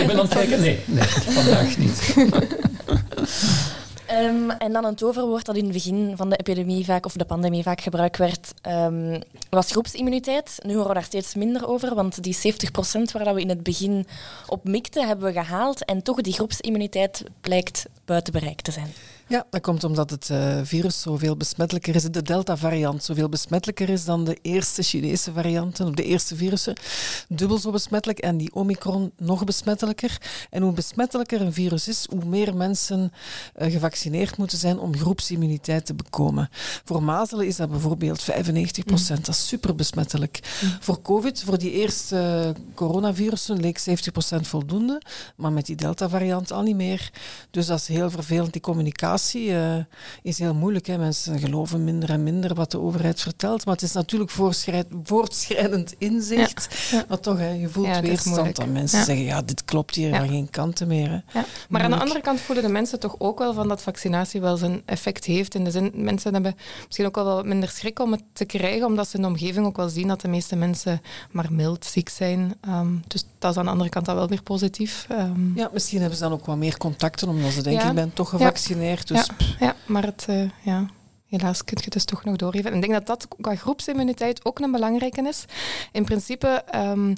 ik 0.00 0.06
ben 0.06 0.10
aan 0.10 0.18
het 0.18 0.28
kijken, 0.28 0.60
nee, 0.60 0.78
nee, 0.86 1.04
vandaag 1.08 1.78
niet. 1.78 2.14
Um, 4.12 4.50
en 4.50 4.72
dan 4.72 4.84
een 4.84 4.94
toverwoord 4.94 5.44
dat 5.44 5.56
in 5.56 5.64
het 5.64 5.72
begin 5.72 6.12
van 6.16 6.30
de 6.30 6.36
epidemie 6.36 6.84
vaak, 6.84 7.06
of 7.06 7.12
de 7.12 7.24
pandemie 7.24 7.62
vaak 7.62 7.80
gebruikt 7.80 8.16
werd, 8.16 8.52
um, 8.68 9.18
was 9.50 9.70
groepsimmuniteit. 9.70 10.58
Nu 10.62 10.72
horen 10.72 10.88
we 10.88 10.94
daar 10.94 11.04
steeds 11.04 11.34
minder 11.34 11.68
over, 11.68 11.94
want 11.94 12.22
die 12.22 12.36
70% 12.36 13.12
waar 13.12 13.34
we 13.34 13.40
in 13.40 13.48
het 13.48 13.62
begin 13.62 14.06
op 14.46 14.64
mikten, 14.64 15.06
hebben 15.06 15.26
we 15.26 15.40
gehaald. 15.40 15.84
En 15.84 16.02
toch, 16.02 16.20
die 16.20 16.32
groepsimmuniteit 16.32 17.22
blijkt 17.40 17.86
buiten 18.04 18.32
bereik 18.32 18.60
te 18.60 18.70
zijn. 18.70 18.88
Ja, 19.28 19.46
dat 19.50 19.60
komt 19.60 19.84
omdat 19.84 20.10
het 20.10 20.28
uh, 20.28 20.60
virus 20.62 21.00
zoveel 21.00 21.36
besmettelijker 21.36 21.94
is. 21.94 22.02
De 22.02 22.22
Delta-variant 22.22 23.04
zoveel 23.04 23.28
besmettelijker 23.28 23.88
is 23.88 24.04
dan 24.04 24.24
de 24.24 24.38
eerste 24.42 24.82
Chinese 24.82 25.32
varianten, 25.32 25.86
of 25.86 25.94
de 25.94 26.04
eerste 26.04 26.36
virussen. 26.36 26.76
Dubbel 27.28 27.58
zo 27.58 27.70
besmettelijk 27.70 28.18
en 28.18 28.36
die 28.36 28.54
Omicron 28.54 29.12
nog 29.16 29.44
besmettelijker. 29.44 30.18
En 30.50 30.62
hoe 30.62 30.72
besmettelijker 30.72 31.40
een 31.40 31.52
virus 31.52 31.88
is, 31.88 32.06
hoe 32.10 32.24
meer 32.24 32.56
mensen 32.56 33.12
uh, 33.58 33.72
gevaccineerd 33.72 34.36
moeten 34.36 34.58
zijn 34.58 34.78
om 34.78 34.96
groepsimmuniteit 34.96 35.86
te 35.86 35.94
bekomen. 35.94 36.48
Voor 36.84 37.02
mazelen 37.02 37.46
is 37.46 37.56
dat 37.56 37.70
bijvoorbeeld 37.70 38.22
95 38.22 38.84
procent. 38.84 39.18
Mm. 39.18 39.24
Dat 39.24 39.34
is 39.34 39.48
super 39.48 39.74
besmettelijk. 39.74 40.58
Mm. 40.62 40.76
Voor 40.80 41.02
COVID, 41.02 41.42
voor 41.42 41.58
die 41.58 41.72
eerste 41.72 42.44
uh, 42.56 42.64
coronavirussen, 42.74 43.60
leek 43.60 43.78
70 43.78 44.12
procent 44.12 44.46
voldoende. 44.46 45.02
Maar 45.36 45.52
met 45.52 45.66
die 45.66 45.76
Delta-variant 45.76 46.52
al 46.52 46.62
niet 46.62 46.76
meer. 46.76 47.10
Dus 47.50 47.66
dat 47.66 47.78
is 47.78 47.88
heel 47.88 48.10
vervelend, 48.10 48.52
die 48.52 48.62
communicatie 48.62 49.16
uh, 49.34 49.76
is 50.22 50.38
heel 50.38 50.54
moeilijk. 50.54 50.86
Hè. 50.86 50.98
Mensen 50.98 51.38
geloven 51.38 51.84
minder 51.84 52.10
en 52.10 52.22
minder 52.22 52.54
wat 52.54 52.70
de 52.70 52.80
overheid 52.80 53.20
vertelt. 53.20 53.64
Maar 53.64 53.74
het 53.74 53.82
is 53.82 53.92
natuurlijk 53.92 54.30
voortschrijdend 55.02 55.94
inzicht. 55.98 56.88
Ja. 56.90 57.04
Maar 57.08 57.20
toch, 57.20 57.38
hè, 57.38 57.50
je 57.50 57.68
voelt 57.68 57.86
ja, 57.86 58.00
weerstand 58.00 58.56
dat 58.56 58.66
mensen 58.66 59.04
zeggen, 59.04 59.24
ja, 59.24 59.42
dit 59.42 59.64
klopt 59.64 59.94
hier 59.94 60.14
aan 60.14 60.28
geen 60.28 60.50
kanten 60.50 60.88
meer. 60.88 61.22
Hè. 61.26 61.40
Maar 61.68 61.82
aan 61.82 61.90
de 61.90 61.98
andere 61.98 62.20
kant 62.20 62.40
voelen 62.40 62.64
de 62.64 62.70
mensen 62.70 63.00
toch 63.00 63.14
ook 63.18 63.38
wel 63.38 63.54
van 63.54 63.68
dat 63.68 63.82
vaccinatie 63.82 64.40
wel 64.40 64.56
zijn 64.56 64.82
effect 64.84 65.24
heeft. 65.24 65.54
In 65.54 65.64
de 65.64 65.70
zin, 65.70 65.90
mensen 65.94 66.32
hebben 66.32 66.56
misschien 66.84 67.06
ook 67.06 67.14
wel 67.14 67.24
wat 67.24 67.46
minder 67.46 67.68
schrik 67.68 67.98
om 67.98 68.12
het 68.12 68.22
te 68.32 68.44
krijgen, 68.44 68.86
omdat 68.86 69.08
ze 69.08 69.16
in 69.16 69.22
de 69.22 69.28
omgeving 69.28 69.66
ook 69.66 69.76
wel 69.76 69.88
zien 69.88 70.08
dat 70.08 70.20
de 70.20 70.28
meeste 70.28 70.56
mensen 70.56 71.00
maar 71.30 71.52
mild 71.52 71.84
ziek 71.84 72.08
zijn. 72.08 72.54
Um, 72.68 73.02
dus 73.06 73.24
dat 73.38 73.50
is 73.50 73.56
aan 73.56 73.64
de 73.64 73.70
andere 73.70 73.90
kant 73.90 74.06
dan 74.06 74.14
wel 74.14 74.28
weer 74.28 74.42
positief. 74.42 75.06
Um, 75.12 75.52
ja, 75.54 75.70
misschien 75.72 75.98
hebben 76.00 76.18
ze 76.18 76.22
dan 76.24 76.32
ook 76.32 76.46
wat 76.46 76.56
meer 76.56 76.76
contacten, 76.76 77.28
omdat 77.28 77.52
ze 77.52 77.62
denken, 77.62 77.88
ik 77.88 77.94
ben 77.94 78.12
toch 78.12 78.28
gevaccineerd. 78.28 79.07
Dus 79.08 79.30
ja, 79.58 79.74
maar 79.86 80.04
het, 80.04 80.26
uh, 80.30 80.50
ja. 80.62 80.86
helaas 81.26 81.64
kun 81.64 81.76
je 81.76 81.84
het 81.84 81.92
dus 81.92 82.04
toch 82.04 82.24
nog 82.24 82.36
doorgeven. 82.36 82.70
En 82.70 82.76
ik 82.76 82.82
denk 82.82 82.92
dat 82.92 83.06
dat 83.06 83.36
qua 83.40 83.54
groepsimmuniteit 83.54 84.44
ook 84.44 84.58
een 84.58 84.70
belangrijke 84.70 85.28
is. 85.28 85.44
In 85.92 86.04
principe, 86.04 86.64
um, 86.74 87.12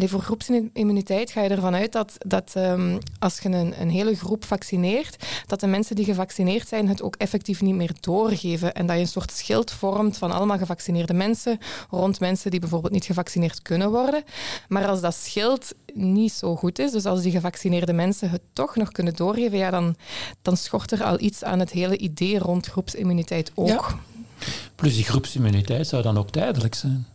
voor 0.00 0.20
groepsimmuniteit 0.20 1.30
ga 1.30 1.42
je 1.42 1.48
ervan 1.48 1.74
uit 1.74 1.92
dat, 1.92 2.14
dat 2.18 2.50
ehm, 2.54 2.98
als 3.18 3.38
je 3.38 3.48
een, 3.48 3.80
een 3.80 3.90
hele 3.90 4.16
groep 4.16 4.44
vaccineert, 4.44 5.26
dat 5.46 5.60
de 5.60 5.66
mensen 5.66 5.96
die 5.96 6.04
gevaccineerd 6.04 6.68
zijn 6.68 6.88
het 6.88 7.02
ook 7.02 7.16
effectief 7.16 7.60
niet 7.60 7.74
meer 7.74 7.92
doorgeven. 8.00 8.74
En 8.74 8.86
dat 8.86 8.96
je 8.96 9.02
een 9.02 9.08
soort 9.08 9.32
schild 9.32 9.72
vormt 9.72 10.18
van 10.18 10.32
allemaal 10.32 10.58
gevaccineerde 10.58 11.14
mensen 11.14 11.58
rond 11.90 12.20
mensen 12.20 12.50
die 12.50 12.60
bijvoorbeeld 12.60 12.92
niet 12.92 13.04
gevaccineerd 13.04 13.62
kunnen 13.62 13.90
worden. 13.90 14.24
Maar 14.68 14.86
als 14.86 15.00
dat 15.00 15.14
schild 15.14 15.74
niet 15.94 16.32
zo 16.32 16.56
goed 16.56 16.78
is, 16.78 16.90
dus 16.90 17.04
als 17.04 17.22
die 17.22 17.32
gevaccineerde 17.32 17.92
mensen 17.92 18.30
het 18.30 18.42
toch 18.52 18.76
nog 18.76 18.92
kunnen 18.92 19.14
doorgeven, 19.14 19.58
ja, 19.58 19.70
dan, 19.70 19.96
dan 20.42 20.56
schort 20.56 20.92
er 20.92 21.04
al 21.04 21.20
iets 21.20 21.44
aan 21.44 21.58
het 21.58 21.70
hele 21.70 21.96
idee 21.96 22.38
rond 22.38 22.66
groepsimmuniteit 22.66 23.52
ook. 23.54 23.96
Plus 24.74 24.94
die 24.94 25.04
groepsimmuniteit 25.04 25.86
zou 25.86 26.02
dan 26.02 26.18
ook 26.18 26.30
tijdelijk 26.30 26.74
zijn. 26.74 27.06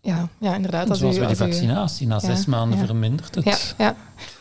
Ja, 0.00 0.28
ja 0.38 0.54
inderdaad. 0.54 0.90
Als 0.90 0.98
Zoals 0.98 1.16
u, 1.16 1.18
bij 1.18 1.28
de 1.28 1.36
vaccinatie, 1.36 2.06
na 2.06 2.18
zes 2.18 2.46
maanden 2.46 2.78
vermindert 2.78 3.34
het. 3.34 3.44
Ja, 3.44 3.56
ja. 3.78 3.96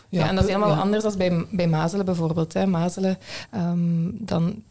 Ja, 0.09 0.27
en 0.27 0.35
dat 0.35 0.43
is 0.43 0.49
helemaal 0.49 0.75
anders 0.75 1.03
dan 1.03 1.17
bij, 1.17 1.45
bij 1.51 1.67
mazelen 1.67 2.05
bijvoorbeeld. 2.05 2.53
Hè. 2.53 2.65
Mazelen, 2.65 3.17
um, 3.55 4.17
dan, 4.19 4.63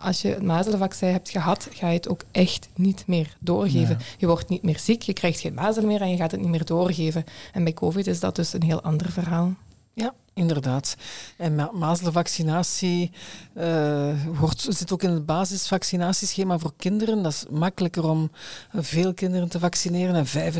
als 0.00 0.22
je 0.22 0.28
het 0.28 0.42
mazelenvaccin 0.42 1.08
hebt 1.08 1.30
gehad, 1.30 1.68
ga 1.70 1.88
je 1.88 1.96
het 1.96 2.08
ook 2.08 2.22
echt 2.30 2.68
niet 2.74 3.04
meer 3.06 3.36
doorgeven. 3.38 3.98
Je 4.18 4.26
wordt 4.26 4.48
niet 4.48 4.62
meer 4.62 4.78
ziek, 4.78 5.02
je 5.02 5.12
krijgt 5.12 5.40
geen 5.40 5.54
mazelen 5.54 5.88
meer 5.88 6.00
en 6.00 6.10
je 6.10 6.16
gaat 6.16 6.30
het 6.30 6.40
niet 6.40 6.50
meer 6.50 6.64
doorgeven. 6.64 7.24
En 7.52 7.64
bij 7.64 7.72
COVID 7.72 8.06
is 8.06 8.20
dat 8.20 8.36
dus 8.36 8.52
een 8.52 8.62
heel 8.62 8.82
ander 8.82 9.10
verhaal. 9.10 9.54
Ja, 9.92 10.14
inderdaad. 10.40 10.96
En 11.36 11.54
ma 11.54 11.70
mazelenvaccinatie 11.72 13.10
uh, 13.56 14.08
wordt, 14.38 14.66
zit 14.68 14.92
ook 14.92 15.02
in 15.02 15.10
het 15.10 15.26
basisvaccinatieschema 15.26 16.58
voor 16.58 16.72
kinderen. 16.76 17.22
Dat 17.22 17.32
is 17.32 17.44
makkelijker 17.50 18.08
om 18.08 18.30
veel 18.74 19.14
kinderen 19.14 19.48
te 19.48 19.58
vaccineren. 19.58 20.14
En 20.14 20.52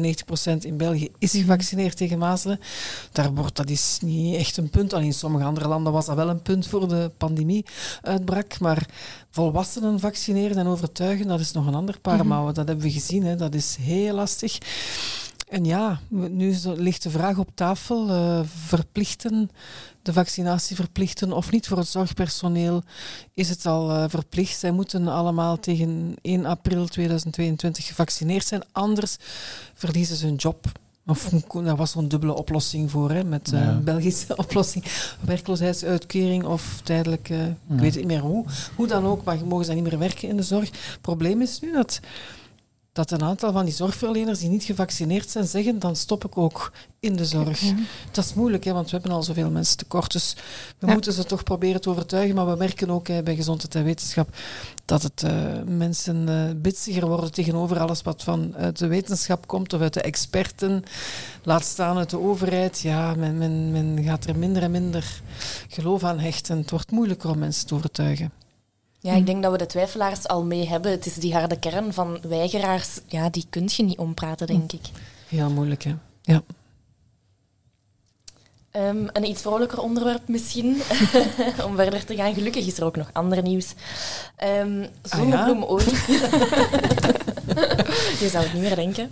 95% 0.58 0.58
in 0.60 0.76
België 0.76 1.08
is 1.18 1.30
gevaccineerd 1.30 1.96
tegen 1.96 2.18
mazelen. 2.18 2.60
Daar 3.12 3.34
wordt, 3.34 3.56
dat 3.56 3.70
is 3.70 3.98
niet 4.02 4.36
echt 4.36 4.56
een 4.56 4.70
punt. 4.70 4.92
Alleen 4.92 5.06
in 5.06 5.12
sommige 5.12 5.44
andere 5.44 5.68
landen 5.68 5.92
was 5.92 6.06
dat 6.06 6.16
wel 6.16 6.28
een 6.28 6.42
punt 6.42 6.66
voor 6.66 6.88
de 6.88 7.10
pandemie 7.16 7.64
uitbrak. 8.02 8.58
Maar 8.58 8.86
volwassenen 9.30 10.00
vaccineren 10.00 10.56
en 10.56 10.66
overtuigen, 10.66 11.26
dat 11.26 11.40
is 11.40 11.52
nog 11.52 11.66
een 11.66 11.74
ander 11.74 12.00
paar 12.00 12.16
mhm. 12.16 12.26
mouwen. 12.26 12.54
Dat 12.54 12.66
hebben 12.66 12.84
we 12.84 12.92
gezien. 12.92 13.24
Hè. 13.24 13.36
Dat 13.36 13.54
is 13.54 13.76
heel 13.80 14.14
lastig. 14.14 14.58
En 15.50 15.64
ja, 15.64 16.00
nu 16.08 16.56
ligt 16.62 17.02
de 17.02 17.10
vraag 17.10 17.38
op 17.38 17.48
tafel: 17.54 18.08
uh, 18.08 18.40
verplichten, 18.44 19.50
de 20.02 20.12
vaccinatie 20.12 20.76
verplichten 20.76 21.32
of 21.32 21.50
niet 21.50 21.68
voor 21.68 21.78
het 21.78 21.88
zorgpersoneel? 21.88 22.82
Is 23.34 23.48
het 23.48 23.66
al 23.66 23.90
uh, 23.90 24.04
verplicht? 24.08 24.58
Zij 24.58 24.70
moeten 24.70 25.08
allemaal 25.08 25.58
tegen 25.58 26.14
1 26.22 26.46
april 26.46 26.86
2022 26.86 27.86
gevaccineerd 27.86 28.46
zijn, 28.46 28.62
anders 28.72 29.16
verliezen 29.74 30.16
ze 30.16 30.26
hun 30.26 30.34
job. 30.34 30.66
Of, 31.06 31.28
daar 31.64 31.76
was 31.76 31.90
zo'n 31.90 32.08
dubbele 32.08 32.34
oplossing 32.34 32.90
voor, 32.90 33.10
hè, 33.10 33.24
met 33.24 33.52
uh, 33.52 33.78
Belgische 33.78 34.36
oplossing. 34.44 34.84
Werkloosheidsuitkering 35.20 36.44
of 36.44 36.80
tijdelijk, 36.84 37.28
ik 37.28 37.46
weet 37.66 37.94
het 37.94 37.96
niet 37.96 38.06
meer 38.06 38.20
hoe. 38.20 38.44
Hoe 38.76 38.86
dan 38.86 39.06
ook, 39.06 39.24
maar 39.24 39.46
mogen 39.46 39.64
ze 39.64 39.72
niet 39.72 39.82
meer 39.82 39.98
werken 39.98 40.28
in 40.28 40.36
de 40.36 40.42
zorg. 40.42 40.70
Het 40.70 41.00
probleem 41.00 41.42
is 41.42 41.60
nu 41.60 41.72
dat 41.72 42.00
dat 42.92 43.10
een 43.10 43.22
aantal 43.22 43.52
van 43.52 43.64
die 43.64 43.74
zorgverleners 43.74 44.38
die 44.38 44.48
niet 44.48 44.64
gevaccineerd 44.64 45.30
zijn, 45.30 45.46
zeggen 45.46 45.78
dan 45.78 45.96
stop 45.96 46.24
ik 46.24 46.38
ook 46.38 46.72
in 47.00 47.16
de 47.16 47.24
zorg. 47.24 47.60
Dat 48.10 48.24
is 48.24 48.34
moeilijk, 48.34 48.64
hè, 48.64 48.72
want 48.72 48.90
we 48.90 48.96
hebben 48.96 49.12
al 49.12 49.22
zoveel 49.22 49.50
mensen 49.50 49.76
tekort. 49.76 50.12
Dus 50.12 50.36
we 50.78 50.86
moeten 50.86 51.12
ze 51.12 51.24
toch 51.24 51.42
proberen 51.42 51.80
te 51.80 51.90
overtuigen. 51.90 52.34
Maar 52.34 52.50
we 52.50 52.56
merken 52.56 52.90
ook 52.90 53.08
hè, 53.08 53.22
bij 53.22 53.36
gezondheid 53.36 53.74
en 53.74 53.84
wetenschap 53.84 54.36
dat 54.84 55.02
het 55.02 55.22
uh, 55.22 55.30
mensen 55.66 56.28
uh, 56.28 56.50
bitsiger 56.56 57.06
worden 57.06 57.32
tegenover 57.32 57.78
alles 57.78 58.02
wat 58.02 58.22
van 58.22 58.56
uit 58.56 58.78
de 58.78 58.86
wetenschap 58.86 59.46
komt 59.46 59.72
of 59.72 59.80
uit 59.80 59.94
de 59.94 60.02
experten. 60.02 60.84
Laat 61.42 61.64
staan 61.64 61.96
uit 61.96 62.10
de 62.10 62.20
overheid. 62.20 62.80
Ja, 62.80 63.14
men, 63.14 63.38
men, 63.38 63.70
men 63.70 64.04
gaat 64.04 64.24
er 64.24 64.38
minder 64.38 64.62
en 64.62 64.70
minder 64.70 65.22
geloof 65.68 66.04
aan 66.04 66.18
hechten. 66.18 66.58
Het 66.58 66.70
wordt 66.70 66.90
moeilijker 66.90 67.30
om 67.30 67.38
mensen 67.38 67.66
te 67.66 67.74
overtuigen. 67.74 68.39
Ja, 69.02 69.14
ik 69.14 69.26
denk 69.26 69.42
dat 69.42 69.52
we 69.52 69.58
de 69.58 69.66
twijfelaars 69.66 70.28
al 70.28 70.44
mee 70.44 70.68
hebben. 70.68 70.90
Het 70.90 71.06
is 71.06 71.14
die 71.14 71.34
harde 71.34 71.58
kern 71.58 71.92
van 71.92 72.18
weigeraars, 72.22 73.00
ja, 73.06 73.30
die 73.30 73.46
kun 73.50 73.68
je 73.76 73.82
niet 73.82 73.98
ompraten, 73.98 74.46
denk 74.46 74.72
ik. 74.72 74.88
Heel 75.28 75.50
moeilijk, 75.50 75.84
hè? 75.84 75.94
Ja. 76.22 76.42
Um, 78.72 79.08
een 79.12 79.24
iets 79.24 79.42
vrolijker 79.42 79.80
onderwerp 79.80 80.28
misschien, 80.28 80.82
om 81.66 81.76
verder 81.76 82.04
te 82.04 82.16
gaan. 82.16 82.34
Gelukkig 82.34 82.66
is 82.66 82.78
er 82.78 82.84
ook 82.84 82.96
nog 82.96 83.10
ander 83.12 83.42
nieuws. 83.42 83.74
Um, 84.60 84.86
zonnebloemolie. 85.02 85.92
je 88.20 88.28
zou 88.30 88.44
het 88.44 88.52
niet 88.52 88.62
meer 88.62 88.76
denken. 88.76 89.10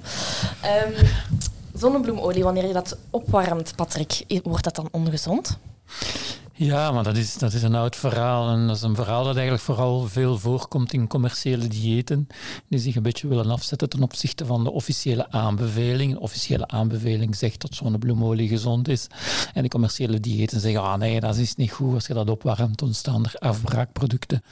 Um, 0.86 1.08
zonnebloemolie, 1.74 2.44
wanneer 2.44 2.66
je 2.66 2.72
dat 2.72 2.96
opwarmt, 3.10 3.72
Patrick, 3.76 4.24
wordt 4.42 4.64
dat 4.64 4.76
dan 4.76 4.88
ongezond? 4.90 5.58
Ja, 6.60 6.92
maar 6.92 7.04
dat 7.04 7.16
is, 7.16 7.34
dat 7.34 7.52
is 7.52 7.62
een 7.62 7.74
oud 7.74 7.96
verhaal. 7.96 8.50
En 8.50 8.66
dat 8.66 8.76
is 8.76 8.82
een 8.82 8.94
verhaal 8.94 9.24
dat 9.24 9.34
eigenlijk 9.34 9.64
vooral 9.64 10.06
veel 10.06 10.38
voorkomt 10.38 10.92
in 10.92 11.06
commerciële 11.06 11.68
diëten. 11.68 12.26
Die 12.68 12.78
zich 12.78 12.96
een 12.96 13.02
beetje 13.02 13.28
willen 13.28 13.50
afzetten 13.50 13.88
ten 13.88 14.02
opzichte 14.02 14.46
van 14.46 14.64
de 14.64 14.70
officiële 14.70 15.30
aanbeveling. 15.30 16.12
De 16.12 16.20
officiële 16.20 16.68
aanbeveling 16.68 17.36
zegt 17.36 17.60
dat 17.60 17.74
zonnebloemolie 17.74 18.48
gezond 18.48 18.88
is. 18.88 19.06
En 19.54 19.62
de 19.62 19.68
commerciële 19.68 20.20
diëten 20.20 20.60
zeggen, 20.60 20.82
ah 20.82 20.98
nee, 20.98 21.20
dat 21.20 21.36
is 21.36 21.54
niet 21.54 21.72
goed. 21.72 21.94
Als 21.94 22.06
je 22.06 22.14
dat 22.14 22.30
opwarmt, 22.30 22.82
ontstaan 22.82 23.24
er 23.24 23.34
afbraakproducten. 23.38 24.42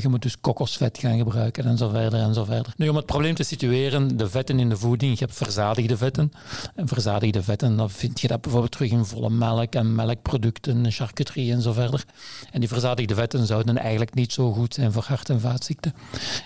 je 0.00 0.08
moet 0.08 0.22
dus 0.22 0.40
kokosvet 0.40 0.98
gaan 0.98 1.18
gebruiken 1.18 1.64
en 1.64 1.76
zo 1.76 1.88
verder 1.88 2.20
en 2.20 2.34
zo 2.34 2.44
verder. 2.44 2.72
Nu, 2.76 2.88
om 2.88 2.96
het 2.96 3.06
probleem 3.06 3.34
te 3.34 3.42
situeren, 3.42 4.16
de 4.16 4.28
vetten 4.28 4.58
in 4.58 4.68
de 4.68 4.76
voeding. 4.76 5.18
Je 5.18 5.24
hebt 5.24 5.36
verzadigde 5.36 5.96
vetten. 5.96 6.32
En 6.74 6.88
verzadigde 6.88 7.42
vetten, 7.42 7.76
dan 7.76 7.90
vind 7.90 8.20
je 8.20 8.28
dat 8.28 8.40
bijvoorbeeld 8.40 8.72
terug 8.72 8.90
in 8.90 9.04
volle 9.04 9.30
melk 9.30 9.74
en 9.74 9.94
melkproducten, 9.94 10.92
charcuterie 10.92 11.50
en 11.52 11.62
zo 11.62 11.72
verder. 11.72 12.04
En 12.50 12.60
die 12.60 12.68
verzadigde 12.68 13.14
vetten 13.14 13.46
zouden 13.46 13.78
eigenlijk 13.78 14.14
niet 14.14 14.32
zo 14.32 14.52
goed 14.52 14.74
zijn 14.74 14.92
voor 14.92 15.04
hart- 15.06 15.30
en 15.30 15.40
vaatziekten. 15.40 15.94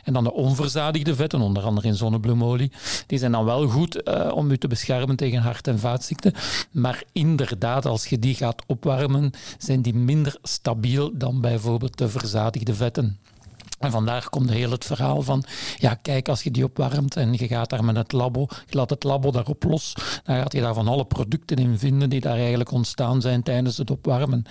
En 0.05 0.13
dan 0.13 0.25
de 0.25 0.33
onverzadigde 0.33 1.15
vetten, 1.15 1.41
onder 1.41 1.63
andere 1.63 1.87
in 1.87 1.95
zonnebloemolie, 1.95 2.73
die 3.07 3.19
zijn 3.19 3.33
dan 3.33 3.45
wel 3.45 3.69
goed 3.69 4.09
uh, 4.09 4.33
om 4.35 4.51
u 4.51 4.59
te 4.59 4.69
beschermen 4.69 5.17
tegen 5.17 5.43
hart- 5.43 5.69
en 5.69 5.79
vaatziekten. 5.79 6.35
Maar 6.71 7.03
inderdaad, 7.13 7.87
als 7.87 8.07
je 8.07 8.19
die 8.19 8.35
gaat 8.35 8.63
opwarmen, 8.67 9.31
zijn 9.59 9.83
die 9.83 9.95
minder 9.95 10.37
stabiel 10.43 11.11
dan 11.15 11.41
bijvoorbeeld 11.41 11.99
de 11.99 12.09
verzadigde 12.09 12.75
vetten. 12.75 13.19
En 13.79 13.91
vandaar 13.91 14.29
komt 14.29 14.51
heel 14.51 14.71
het 14.71 14.85
verhaal 14.85 15.23
van, 15.23 15.45
ja 15.77 15.95
kijk, 15.95 16.29
als 16.29 16.43
je 16.43 16.51
die 16.51 16.65
opwarmt 16.65 17.17
en 17.17 17.33
je 17.33 17.47
gaat 17.47 17.71
daar 17.71 17.85
met 17.85 17.97
het 17.97 18.13
labo, 18.13 18.47
je 18.67 18.77
laat 18.77 18.91
het 18.91 19.05
labo 19.05 19.31
daarop 19.31 19.65
los, 19.65 19.95
dan 20.25 20.37
gaat 20.37 20.53
je 20.53 20.61
daar 20.61 20.75
van 20.75 20.89
alle 20.89 21.05
producten 21.05 21.57
in 21.57 21.79
vinden 21.79 22.11
die 22.11 22.21
daar 22.21 22.37
eigenlijk 22.37 22.71
ontstaan 22.71 23.21
zijn 23.21 23.43
tijdens 23.43 23.77
het 23.77 23.91
opwarmen. 23.91 24.45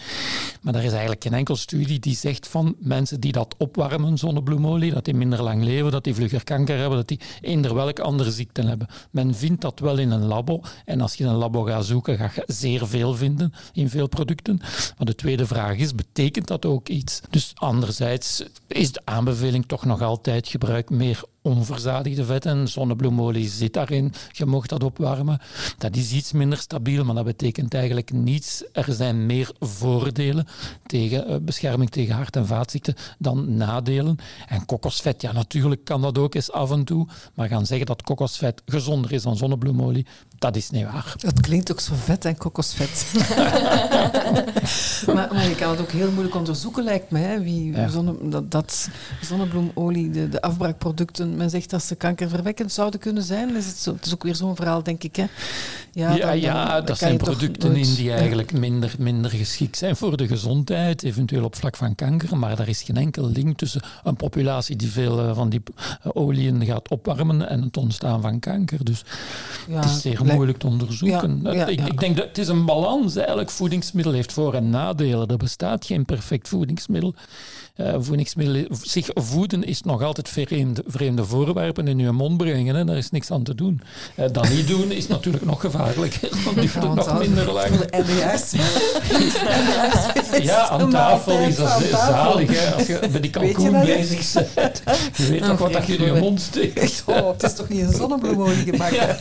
Maar 0.62 0.76
er 0.76 0.84
is 0.84 0.92
eigenlijk 0.92 1.24
geen 1.24 1.34
enkel 1.34 1.56
studie 1.56 2.00
die 2.00 2.16
zegt 2.16 2.48
van 2.48 2.76
mensen 2.80 3.20
die 3.20 3.32
dat 3.32 3.56
opwarmen, 3.58 4.18
zonnebloemolie, 4.18 4.94
dat 4.94 5.06
die 5.06 5.14
minder 5.14 5.44
lang 5.44 5.64
leven, 5.64 5.92
dat 5.92 6.04
die 6.04 6.16
vlugger 6.16 6.44
kanker 6.44 6.78
hebben, 6.78 6.98
dat 6.98 7.08
die 7.08 7.20
eender 7.42 7.74
welke 7.74 8.02
andere 8.02 8.32
ziekten 8.32 8.68
hebben. 8.68 8.88
Men 9.12 9.36
vindt 9.36 9.62
dat 9.62 9.80
wel 9.80 9.98
in 9.98 10.12
een 10.12 10.26
labo 10.26 10.62
en 10.86 11.02
als 11.02 11.16
je 11.16 11.24
in 11.24 11.30
een 11.30 11.36
labo 11.36 11.64
gaat 11.64 11.86
zoeken, 11.86 12.18
ga 12.18 12.32
je 12.36 12.44
zeer 12.48 12.88
veel 12.88 13.16
vinden 13.16 13.54
in 13.74 13.90
veel 13.90 14.08
producten. 14.08 14.58
Maar 14.98 15.06
de 15.06 15.16
tweede 15.16 15.46
vraag 15.46 15.78
is, 15.78 15.96
betekent 15.96 16.48
dat 16.48 16.66
ook 16.66 16.90
iets? 16.90 17.22
Dus 17.30 17.52
anderzijds 17.56 18.44
is 18.68 18.92
de 18.92 19.02
aanbeveling 19.16 19.66
toch 19.66 19.86
nog 19.86 20.02
altijd 20.02 20.48
gebruik 20.48 20.90
meer 20.90 21.24
onverzadigde 21.46 22.26
vetten. 22.26 22.68
Zonnebloemolie 22.68 23.50
zit 23.50 23.74
daarin. 23.74 24.14
Je 24.32 24.46
mocht 24.46 24.70
dat 24.70 24.84
opwarmen. 24.84 25.40
Dat 25.78 25.96
is 25.96 26.12
iets 26.12 26.32
minder 26.32 26.58
stabiel, 26.58 27.04
maar 27.04 27.16
dat 27.16 27.26
betekent 27.26 27.74
eigenlijk 27.74 28.12
niets. 28.12 28.64
Er 28.72 28.94
zijn 28.94 29.26
meer 29.26 29.52
voordelen 29.60 30.48
tegen 30.86 31.30
uh, 31.30 31.36
bescherming 31.42 31.90
tegen 31.90 32.16
hart- 32.16 32.36
en 32.36 32.48
vaatziekten 32.48 32.96
dan 33.18 33.56
nadelen. 33.58 34.18
En 34.48 34.66
kokosvet, 34.66 35.22
ja, 35.22 35.32
natuurlijk 35.32 35.86
kan 35.86 36.02
dat 36.02 36.18
ook 36.18 36.36
eens 36.36 36.52
af 36.52 36.72
en 36.72 36.84
toe. 36.84 37.08
Maar 37.34 37.48
gaan 37.48 37.66
zeggen 37.66 37.86
dat 37.86 38.02
kokosvet 38.02 38.62
gezonder 38.66 39.12
is 39.12 39.24
dan 39.24 39.38
zonnebloemolie, 39.38 40.06
dat 40.40 40.56
is 40.56 40.70
niet 40.70 40.84
waar. 40.84 41.14
Dat 41.18 41.42
klinkt 41.42 41.72
ook 41.72 41.80
zo 41.80 41.94
vet, 41.96 42.26
en 42.26 42.38
kokosvet. 42.38 43.14
maar, 45.16 45.34
maar, 45.34 45.50
je 45.50 45.56
kan 45.58 45.70
het 45.70 45.80
ook 45.80 45.92
heel 45.92 46.12
moeilijk 46.12 46.36
onderzoeken, 46.36 46.84
lijkt 46.84 47.12
mij. 47.12 47.42
Wie, 47.42 47.90
zonne, 47.90 48.30
dat, 48.30 48.52
dat, 48.52 48.90
zonnebloemolie, 49.22 50.10
de, 50.10 50.30
de 50.30 50.42
afbraakproducten 50.42 51.35
men, 51.36 51.44
men 51.44 51.50
zegt 51.50 51.70
dat 51.70 51.84
ze 51.84 51.96
kankerverwekkend 51.96 52.72
zouden 52.72 53.00
kunnen 53.00 53.24
zijn. 53.24 53.56
Is 53.56 53.66
het, 53.66 53.78
zo, 53.78 53.94
het 53.94 54.06
is 54.06 54.14
ook 54.14 54.24
weer 54.24 54.36
zo'n 54.36 54.56
verhaal, 54.56 54.84
denk 54.84 55.04
ik. 55.04 55.16
Hè? 55.16 55.26
Ja, 55.92 56.16
ja, 56.16 56.26
dan- 56.26 56.40
ja, 56.40 56.64
dan 56.66 56.76
kan 56.76 56.86
dat 56.86 56.98
zijn 56.98 57.18
producten 57.18 57.72
nooit- 57.72 57.88
in 57.88 57.94
die 57.96 58.04
Ja. 58.04 58.16
eigenlijk 58.16 58.52
minder, 58.54 58.96
minder 59.00 59.32
geschikt 59.32 59.78
zijn 59.78 59.96
voor 59.96 60.18
de 60.18 60.28
gezondheid, 60.28 61.04
eventueel 61.04 61.44
op 61.44 61.56
vlak 61.56 61.76
van 61.76 61.96
kanker. 61.96 62.38
Maar 62.38 62.56
daar 62.56 62.68
is 62.68 62.82
geen 62.82 62.98
enkel 62.98 63.30
link 63.30 63.58
tussen 63.58 63.82
een 64.04 64.16
populatie 64.16 64.76
die 64.76 64.90
veel 64.92 65.20
eh, 65.20 65.36
van 65.36 65.50
die 65.50 65.62
eh, 66.02 66.12
oliën 66.14 66.66
gaat 66.66 66.90
opwarmen 66.90 67.50
en 67.50 67.62
het 67.62 67.78
ontstaan 67.78 68.22
van 68.22 68.40
kanker. 68.40 68.84
Dus 68.86 69.04
Ja, 69.68 69.76
het 69.76 69.86
is 69.86 70.02
zeer 70.02 70.18
lijkt- 70.20 70.34
moeilijk 70.34 70.58
te 70.58 70.68
onderzoeken. 70.68 71.40
Ja, 71.44 71.66
ik, 71.68 71.82
ik 71.88 72.00
denk 72.00 72.18
dat 72.18 72.28
het 72.28 72.38
is 72.38 72.48
een 72.48 72.66
balans 72.66 73.16
eigenlijk. 73.16 73.50
Voedingsmiddel 73.50 74.14
heeft 74.14 74.34
voor- 74.34 74.54
en 74.54 74.70
nadelen. 74.70 75.28
Er 75.28 75.38
bestaat 75.38 75.86
geen 75.86 76.06
perfect 76.06 76.48
voedingsmiddel. 76.48 77.14
Eh, 77.76 77.96
voedingsmiddelen, 78.00 78.68
zich 78.82 79.08
voeden 79.14 79.64
is 79.64 79.82
nog 79.82 80.02
altijd 80.02 80.30
vreemde, 80.30 80.84
vreemde 80.88 81.25
voorwerpen 81.26 81.88
in 81.88 82.00
je 82.00 82.12
mond 82.12 82.38
brengen. 82.38 82.76
Hè. 82.76 82.86
Daar 82.86 82.98
is 82.98 83.12
niks 83.12 83.32
aan 83.32 83.44
te 83.44 83.56
doen. 83.56 83.82
Eh, 84.16 84.26
dat 84.32 84.50
niet 84.50 84.68
doen 84.68 84.92
is 84.92 85.08
natuurlijk 85.08 85.46
nog 85.46 85.62
gevaarlijker. 85.62 86.30
Want 86.46 86.56
doet 86.56 86.74
want 86.74 86.96
nog 86.96 87.20
minder 87.20 87.52
lang. 87.52 87.70
NDS. 87.92 88.54
Ja, 90.42 90.68
aan 90.70 90.90
tafel 90.90 91.38
is 91.38 91.56
dat 91.56 91.82
zalig. 91.92 92.60
Hè, 92.60 92.74
als 92.76 92.88
je 92.88 93.00
bij 93.12 93.22
die 93.22 93.30
kalkoen 93.30 93.72
bezig 93.72 94.54
bent. 94.54 94.82
Je 95.16 95.28
weet 95.28 95.44
toch 95.44 95.58
wat 95.58 95.74
dat 95.74 95.88
je 95.88 95.96
in 95.98 96.14
je 96.14 96.20
mond 96.20 96.42
steekt. 96.42 97.04
Oh, 97.06 97.28
het 97.28 97.44
is 97.44 97.56
toch 97.56 97.70
niet 97.70 97.82
een 97.82 97.94
zonnebloemolie 97.94 98.64
gebakken? 98.64 99.18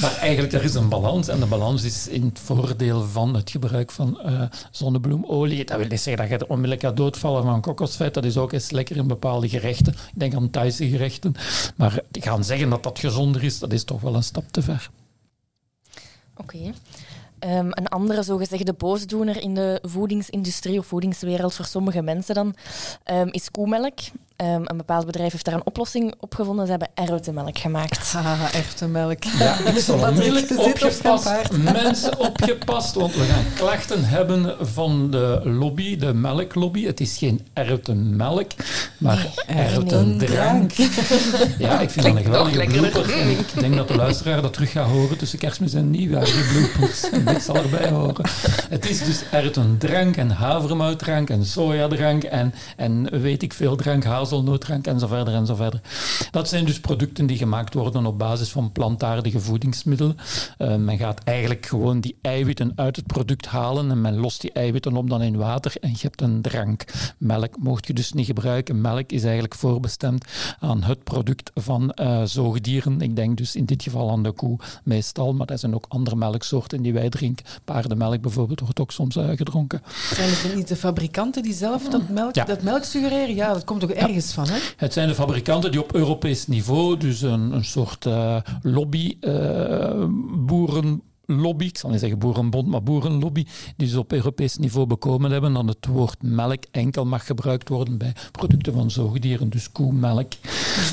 Maar 0.00 0.16
eigenlijk, 0.20 0.52
er 0.52 0.64
is 0.64 0.74
een 0.74 0.88
balans. 0.88 1.28
En 1.28 1.40
de 1.40 1.46
balans 1.46 1.84
is 1.84 2.08
in 2.08 2.24
het 2.24 2.38
voordeel 2.44 3.04
van 3.12 3.34
het 3.34 3.50
gebruik 3.50 3.90
van 3.90 4.20
eh, 4.20 4.42
zonnebloemolie. 4.70 5.64
Dat 5.64 5.76
wil 5.76 5.86
niet 5.86 6.00
zeggen 6.00 6.28
dat 6.28 6.38
je 6.38 6.44
er 6.44 6.50
onmiddellijk 6.50 6.82
gaat 6.82 6.96
doodvallen 6.96 7.42
van 7.42 7.60
kokosvet. 7.60 8.14
Dat 8.14 8.24
is 8.24 8.36
ook 8.36 8.52
eens 8.52 8.70
lekker 8.70 8.96
in 8.96 9.06
bepaalde 9.06 9.48
gerechten. 9.48 9.92
Ik 9.92 10.20
denk 10.20 10.34
aan 10.34 10.50
Thaise 10.64 10.88
gerechten. 10.88 11.34
Maar 11.76 12.02
gaan 12.12 12.44
zeggen 12.44 12.70
dat 12.70 12.82
dat 12.82 12.98
gezonder 12.98 13.44
is, 13.44 13.58
dat 13.58 13.72
is 13.72 13.84
toch 13.84 14.00
wel 14.00 14.14
een 14.14 14.22
stap 14.22 14.44
te 14.50 14.62
ver. 14.62 14.90
Oké. 16.36 16.72
Ehm, 17.38 17.66
een 17.70 17.88
andere 17.88 18.22
zogezegde 18.22 18.72
boosdoener 18.72 19.42
in 19.42 19.54
de 19.54 19.78
voedingsindustrie 19.82 20.78
of 20.78 20.86
voedingswereld 20.86 21.54
voor 21.54 21.64
sommige 21.64 22.02
mensen 22.02 22.34
dan, 22.34 22.54
ehm, 23.02 23.28
is 23.30 23.50
koemelk. 23.50 23.98
Ehm, 24.36 24.62
een 24.64 24.76
bepaald 24.76 25.06
bedrijf 25.06 25.32
heeft 25.32 25.44
daar 25.44 25.54
een 25.54 25.66
oplossing 25.66 26.14
op 26.20 26.34
gevonden. 26.34 26.64
Ze 26.64 26.70
hebben 26.70 26.90
erwtenmelk 26.94 27.58
gemaakt. 27.58 28.12
Haha, 28.12 28.52
echte 28.52 28.86
melk. 28.88 29.22
Ja, 29.38 29.56
zijn 29.80 30.00
opgepast. 30.58 31.52
Mensen 31.82 32.18
opgepast, 32.18 32.94
want 32.94 33.14
we 33.14 33.22
gaan 33.22 33.44
klachten 33.54 34.04
hebben 34.04 34.54
van 34.60 35.10
de 35.10 35.40
lobby, 35.44 35.96
de 35.96 36.14
melklobby. 36.14 36.86
Het 36.86 37.00
is 37.00 37.18
geen 37.18 37.46
erwtenmelk, 37.52 38.50
maar 38.98 39.26
erwtendrank. 39.46 40.72
Ja, 41.58 41.80
ik 41.80 41.90
vind 41.90 42.06
dat 42.06 42.16
een 42.16 42.22
geweldige 42.22 42.66
blooper. 42.66 43.12
En 43.12 43.30
ik 43.30 43.60
denk 43.60 43.76
dat 43.76 43.88
de 43.88 43.96
luisteraar 43.96 44.42
dat 44.42 44.52
terug 44.52 44.70
gaat 44.70 44.88
horen 44.88 45.18
tussen 45.18 45.38
kerstmis 45.38 45.74
en 45.74 45.90
nieuwjaar, 45.90 46.24
die 46.24 46.44
bloopers. 46.52 47.10
En 47.10 47.24
dit 47.24 47.42
zal 47.42 47.56
erbij 47.56 47.88
horen. 47.88 48.24
Het 48.68 48.90
is 48.90 49.04
dus 49.04 49.22
erwtendrank 49.30 50.16
en 50.16 50.30
havermoutdrank 50.30 51.30
en 51.30 51.44
sojadrank 51.44 52.24
en, 52.24 52.54
en 52.76 53.20
weet 53.20 53.42
ik 53.42 53.52
veel 53.52 53.76
drank, 53.76 54.04
hazelnooddrank 54.24 54.86
en 54.86 54.98
zo 54.98 55.06
verder 55.06 55.34
en 55.34 55.46
zo 55.46 55.54
verder. 55.54 55.80
Dat 56.30 56.48
zijn 56.48 56.64
dus 56.64 56.80
producten 56.80 57.26
die 57.26 57.36
gemaakt 57.36 57.74
worden 57.74 58.06
op 58.06 58.18
basis 58.18 58.50
van 58.50 58.72
plantaardige 58.72 59.40
voedingsmiddelen. 59.40 60.16
Eh, 60.58 60.76
men 60.76 60.98
gaat 60.98 61.24
eigenlijk 61.24 61.66
gewoon 61.66 62.00
die 62.00 62.16
eiwitten 62.22 62.72
uit 62.76 62.96
het 62.96 63.06
product 63.06 63.46
halen 63.46 63.90
en 63.90 64.00
men 64.00 64.16
lost 64.16 64.40
die 64.40 64.52
eiwitten 64.52 64.96
op 64.96 65.10
dan 65.10 65.22
in 65.22 65.36
water 65.36 65.72
en 65.80 65.90
je 65.90 65.98
hebt 66.00 66.20
een 66.20 66.42
drank. 66.42 66.84
Melk 67.18 67.56
mocht 67.58 67.86
je 67.86 67.92
dus 67.92 68.12
niet 68.12 68.26
gebruiken. 68.26 68.80
Melk 68.80 69.12
is 69.12 69.22
eigenlijk 69.22 69.54
voorbestemd 69.54 70.24
aan 70.60 70.82
het 70.82 71.04
product 71.04 71.50
van 71.54 71.90
eh, 71.92 72.22
zoogdieren. 72.24 73.00
Ik 73.00 73.16
denk 73.16 73.36
dus 73.36 73.56
in 73.56 73.64
dit 73.64 73.82
geval 73.82 74.10
aan 74.10 74.22
de 74.22 74.32
koe 74.32 74.58
meestal, 74.84 75.32
maar 75.34 75.46
er 75.46 75.58
zijn 75.58 75.74
ook 75.74 75.84
andere 75.88 76.16
melksoorten 76.16 76.82
die 76.82 76.92
wij 76.92 77.08
drinken. 77.08 77.44
Paardenmelk 77.64 78.20
bijvoorbeeld 78.20 78.60
wordt 78.60 78.80
ook 78.80 78.90
soms 78.92 79.16
eh, 79.16 79.28
gedronken. 79.28 79.82
Zijn 80.14 80.28
het 80.30 80.54
niet 80.56 80.68
de 80.68 80.76
fabrikanten 80.76 81.42
die 81.42 81.54
zelf 81.54 81.88
dat 81.88 82.08
melk, 82.08 82.34
Ja. 82.34 82.44
dat 82.44 82.62
melk 82.62 82.84
suggereren? 82.84 83.34
Ja, 83.34 83.52
dat 83.52 83.64
komt 83.64 83.80
toch 83.80 83.90
ergens 84.14 84.32
van, 84.32 84.48
hè? 84.48 84.58
Het 84.76 84.92
zijn 84.92 85.08
de 85.08 85.14
fabrikanten 85.14 85.70
die 85.70 85.82
op 85.82 85.94
Europees 85.94 86.46
niveau, 86.46 86.96
dus 86.96 87.22
een, 87.22 87.52
een 87.52 87.64
soort 87.64 88.06
eh, 88.06 88.36
lobby, 88.62 89.16
eh, 89.20 90.04
boerenlobby, 90.36 91.64
ik 91.64 91.78
zal 91.78 91.90
niet 91.90 92.00
zeggen 92.00 92.18
boerenbond, 92.18 92.66
maar 92.66 92.82
boerenlobby, 92.82 93.46
die 93.76 93.88
ze 93.88 93.98
op 93.98 94.12
Europees 94.12 94.56
niveau 94.56 94.86
bekomen 94.86 95.30
hebben 95.30 95.52
dat 95.52 95.68
het 95.68 95.86
woord 95.86 96.22
melk 96.22 96.64
enkel 96.70 97.04
mag 97.04 97.26
gebruikt 97.26 97.68
worden 97.68 97.98
bij 97.98 98.12
producten 98.30 98.72
van 98.72 98.90
zoogdieren, 98.90 99.50
dus 99.50 99.72
koemelk. 99.72 100.32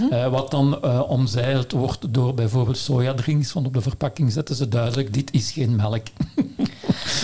Eh, 0.09 0.27
wat 0.27 0.51
dan 0.51 0.81
eh, 0.81 1.01
omzeild 1.07 1.71
wordt 1.71 2.13
door 2.13 2.33
bijvoorbeeld 2.33 2.77
sojadrinks, 2.77 3.53
want 3.53 3.65
op 3.65 3.73
de 3.73 3.81
verpakking 3.81 4.31
zetten 4.31 4.55
ze 4.55 4.67
duidelijk, 4.67 5.13
dit 5.13 5.33
is 5.33 5.51
geen 5.51 5.75
melk. 5.75 6.03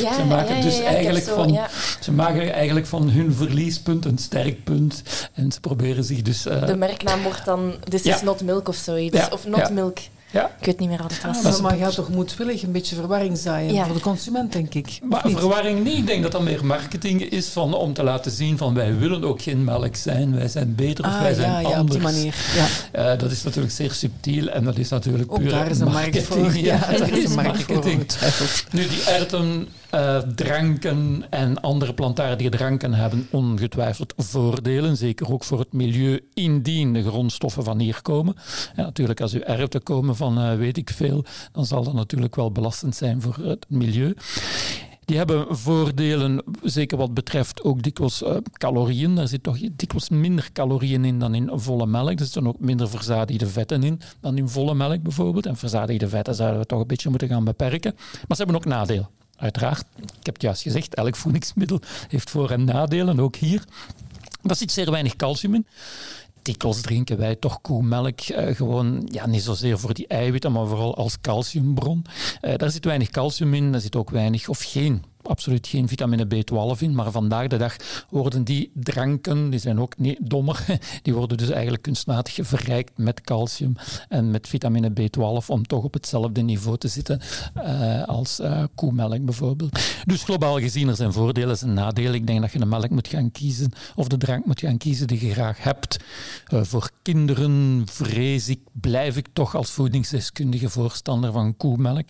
Ja, 0.01 0.13
Ze 0.13 0.23
maken 0.23 0.61
dus 0.61 0.79
eigenlijk 0.79 1.25
zo- 1.25 1.35
van- 1.35 1.59
Ze 1.99 2.11
maken 2.11 2.53
eigenlijk 2.53 2.85
van 2.87 3.09
hun 3.09 3.33
verliespunt 3.33 4.05
een 4.05 4.17
sterk 4.17 4.63
punt 4.63 5.03
en 5.33 5.51
ze 5.51 5.59
proberen 5.59 6.03
zich 6.03 6.21
dus... 6.21 6.45
eh, 6.45 6.65
de 6.65 6.75
merknaam 6.75 7.21
wordt 7.23 7.45
dan 7.45 7.73
This 7.89 8.01
is 8.03 8.21
not 8.21 8.41
milk 8.43 8.67
of 8.67 8.75
zoiets. 8.75 9.29
Of 9.29 9.47
not 9.47 9.71
milk. 9.71 9.97
Ja, 10.31 10.51
Ik 10.59 10.65
weet 10.65 10.79
niet 10.79 10.89
meer 10.89 11.01
wat 11.01 11.11
het 11.11 11.23
was. 11.43 11.43
Maar, 11.43 11.61
maar 11.61 11.75
gaat 11.85 11.95
toch 11.95 12.09
moedwillig 12.09 12.63
een 12.63 12.71
beetje 12.71 12.95
verwarring 12.95 13.37
zaaien 13.37 13.73
Ja. 13.73 13.85
voor 13.85 13.95
de 13.95 14.01
consument, 14.01 14.51
denk 14.51 14.73
ik. 14.73 14.99
Maar 15.03 15.21
niet? 15.27 15.37
verwarring 15.37 15.83
niet. 15.83 15.97
Ik 15.97 16.07
denk 16.07 16.23
dat 16.23 16.31
dat 16.31 16.41
meer 16.41 16.65
marketing 16.65 17.21
is 17.21 17.47
van, 17.47 17.73
om 17.73 17.93
te 17.93 18.03
laten 18.03 18.31
zien 18.31 18.57
van 18.57 18.73
wij 18.73 18.97
willen 18.97 19.23
ook 19.23 19.41
geen 19.41 19.63
melk 19.63 19.95
zijn, 19.95 20.35
wij 20.35 20.47
zijn 20.47 20.75
beter 20.75 21.05
of 21.05 21.11
Ah, 21.11 21.21
wij 21.21 21.33
zijn 21.33 21.51
ja, 21.51 21.59
ja, 21.59 21.67
op 21.67 21.73
anders. 21.75 21.93
die 21.95 22.01
manier. 22.13 22.35
Ja. 22.55 23.11
Eh, 23.11 23.19
dat 23.19 23.31
is 23.31 23.43
natuurlijk 23.43 23.73
zeer 23.73 23.91
subtiel 23.91 24.47
en 24.47 24.63
dat 24.63 24.77
is 24.77 24.89
natuurlijk 24.89 25.33
puur 25.33 25.49
daar 25.49 25.69
is 25.69 25.79
een 25.79 25.91
markt 25.91 26.13
marketing. 26.13 26.51
voor. 26.51 26.55
Ja, 26.67 26.79
daar 26.97 27.17
is 27.17 27.23
een 27.29 27.35
markt 27.35 27.63
voor, 27.63 27.73
marketing. 27.75 28.05
Nu, 28.71 28.87
die 28.87 29.03
erwten, 29.03 29.67
eh, 29.89 30.17
dranken 30.35 31.23
en 31.29 31.61
andere 31.61 31.93
plantaardige 31.93 32.49
dranken 32.49 32.93
hebben 32.93 33.27
ongetwijfeld 33.31 34.13
voordelen, 34.17 34.97
zeker 34.97 35.31
ook 35.31 35.43
voor 35.43 35.59
het 35.59 35.73
milieu, 35.73 36.19
indien 36.33 36.93
de 36.93 37.03
grondstoffen 37.03 37.63
van 37.63 37.79
hier 37.79 37.99
komen. 38.01 38.35
En 38.75 38.83
natuurlijk, 38.83 39.21
als 39.21 39.33
uw 39.33 39.41
erwten 39.41 39.83
komen 39.83 40.15
van 40.17 40.39
eh, 40.39 40.55
weet 40.55 40.77
ik 40.77 40.89
veel, 40.89 41.25
dan 41.51 41.65
zal 41.65 41.83
dat 41.83 41.93
natuurlijk 41.93 42.35
wel 42.35 42.51
belastend 42.51 42.95
zijn 42.95 43.21
voor 43.21 43.35
het 43.41 43.65
milieu. 43.69 44.15
Die 45.05 45.17
hebben 45.17 45.57
voordelen, 45.57 46.43
zeker 46.63 46.97
wat 46.97 47.13
betreft 47.13 47.63
ook 47.63 47.83
dikwijls 47.83 48.23
eh, 48.23 48.35
calorieën. 48.51 49.15
Daar 49.15 49.27
zit 49.27 49.43
toch 49.43 49.57
dikwijls 49.71 50.09
minder 50.09 50.49
calorieën 50.53 51.05
in 51.05 51.19
dan 51.19 51.35
in 51.35 51.49
volle 51.53 51.85
melk. 51.85 52.19
Er 52.19 52.25
zitten 52.25 52.47
ook 52.47 52.59
minder 52.59 52.89
verzadigde 52.89 53.47
vetten 53.47 53.83
in 53.83 54.01
dan 54.19 54.37
in 54.37 54.49
volle 54.49 54.75
melk 54.75 55.01
bijvoorbeeld. 55.01 55.45
En 55.45 55.55
verzadigde 55.57 56.07
vetten 56.07 56.35
zouden 56.35 56.59
we 56.59 56.65
toch 56.65 56.79
een 56.79 56.87
beetje 56.87 57.09
moeten 57.09 57.27
gaan 57.27 57.43
beperken. 57.43 57.93
Maar 57.95 58.37
ze 58.37 58.43
hebben 58.43 58.55
ook 58.55 58.65
nadelen. 58.65 59.09
Uiteraard, 59.35 59.85
ik 59.95 60.25
heb 60.25 60.33
het 60.33 60.43
juist 60.43 60.61
gezegd, 60.61 60.95
elk 60.95 61.15
voedingsmiddel 61.15 61.81
heeft 62.07 62.29
voor- 62.29 62.51
en 62.51 62.63
nadelen, 62.63 63.19
ook 63.19 63.35
hier. 63.35 63.63
Daar 64.41 64.55
zit 64.55 64.71
zeer 64.71 64.91
weinig 64.91 65.15
calcium 65.15 65.53
in. 65.53 65.65
Dikwijls 66.47 66.81
drinken 66.81 67.17
wij 67.17 67.35
toch 67.35 67.61
koemelk, 67.61 68.19
eh, 68.19 68.55
gewoon 68.55 69.07
ja, 69.11 69.27
niet 69.27 69.41
zozeer 69.41 69.79
voor 69.79 69.93
die 69.93 70.07
eiwitten, 70.07 70.51
maar 70.51 70.67
vooral 70.67 70.95
als 70.95 71.21
calciumbron. 71.21 72.05
Eh, 72.41 72.55
daar 72.55 72.71
zit 72.71 72.85
weinig 72.85 73.09
calcium 73.09 73.53
in, 73.53 73.71
daar 73.71 73.81
zit 73.81 73.95
ook 73.95 74.09
weinig 74.09 74.49
of 74.49 74.61
geen 74.61 75.03
absoluut 75.27 75.67
geen 75.67 75.87
vitamine 75.87 76.25
B12 76.25 76.79
in, 76.79 76.95
maar 76.95 77.11
vandaag 77.11 77.47
de 77.47 77.57
dag 77.57 77.75
worden 78.09 78.43
die 78.43 78.71
dranken, 78.73 79.49
die 79.49 79.59
zijn 79.59 79.79
ook 79.79 79.97
niet 79.97 80.17
dommer, 80.21 80.65
die 81.03 81.13
worden 81.13 81.37
dus 81.37 81.49
eigenlijk 81.49 81.83
kunstmatig 81.83 82.37
verrijkt 82.41 82.97
met 82.97 83.21
calcium 83.21 83.75
en 84.09 84.31
met 84.31 84.47
vitamine 84.47 84.89
B12 84.89 85.45
om 85.47 85.67
toch 85.67 85.83
op 85.83 85.93
hetzelfde 85.93 86.41
niveau 86.41 86.77
te 86.77 86.87
zitten 86.87 87.19
eh, 87.53 88.03
als 88.03 88.39
eh, 88.39 88.63
koemelk 88.75 89.25
bijvoorbeeld. 89.25 89.79
Dus 90.05 90.23
globaal 90.23 90.59
gezien, 90.59 90.87
er 90.87 90.95
zijn 90.95 91.13
voordelen 91.13 91.57
en 91.59 91.73
nadelen. 91.73 92.13
Ik 92.13 92.27
denk 92.27 92.41
dat 92.41 92.51
je 92.51 92.59
de 92.59 92.65
melk 92.65 92.89
moet 92.89 93.07
gaan 93.07 93.31
kiezen 93.31 93.71
of 93.95 94.07
de 94.07 94.17
drank 94.17 94.45
moet 94.45 94.59
gaan 94.59 94.77
kiezen 94.77 95.07
die 95.07 95.25
je 95.25 95.33
graag 95.33 95.63
hebt. 95.63 95.97
Eh, 96.45 96.63
voor 96.63 96.89
kinderen 97.01 97.83
vrees 97.85 98.49
ik, 98.49 98.59
blijf 98.71 99.17
ik 99.17 99.27
toch 99.33 99.55
als 99.55 99.71
voedingsdeskundige 99.71 100.69
voorstander 100.69 101.31
van 101.31 101.57
koemelk. 101.57 102.07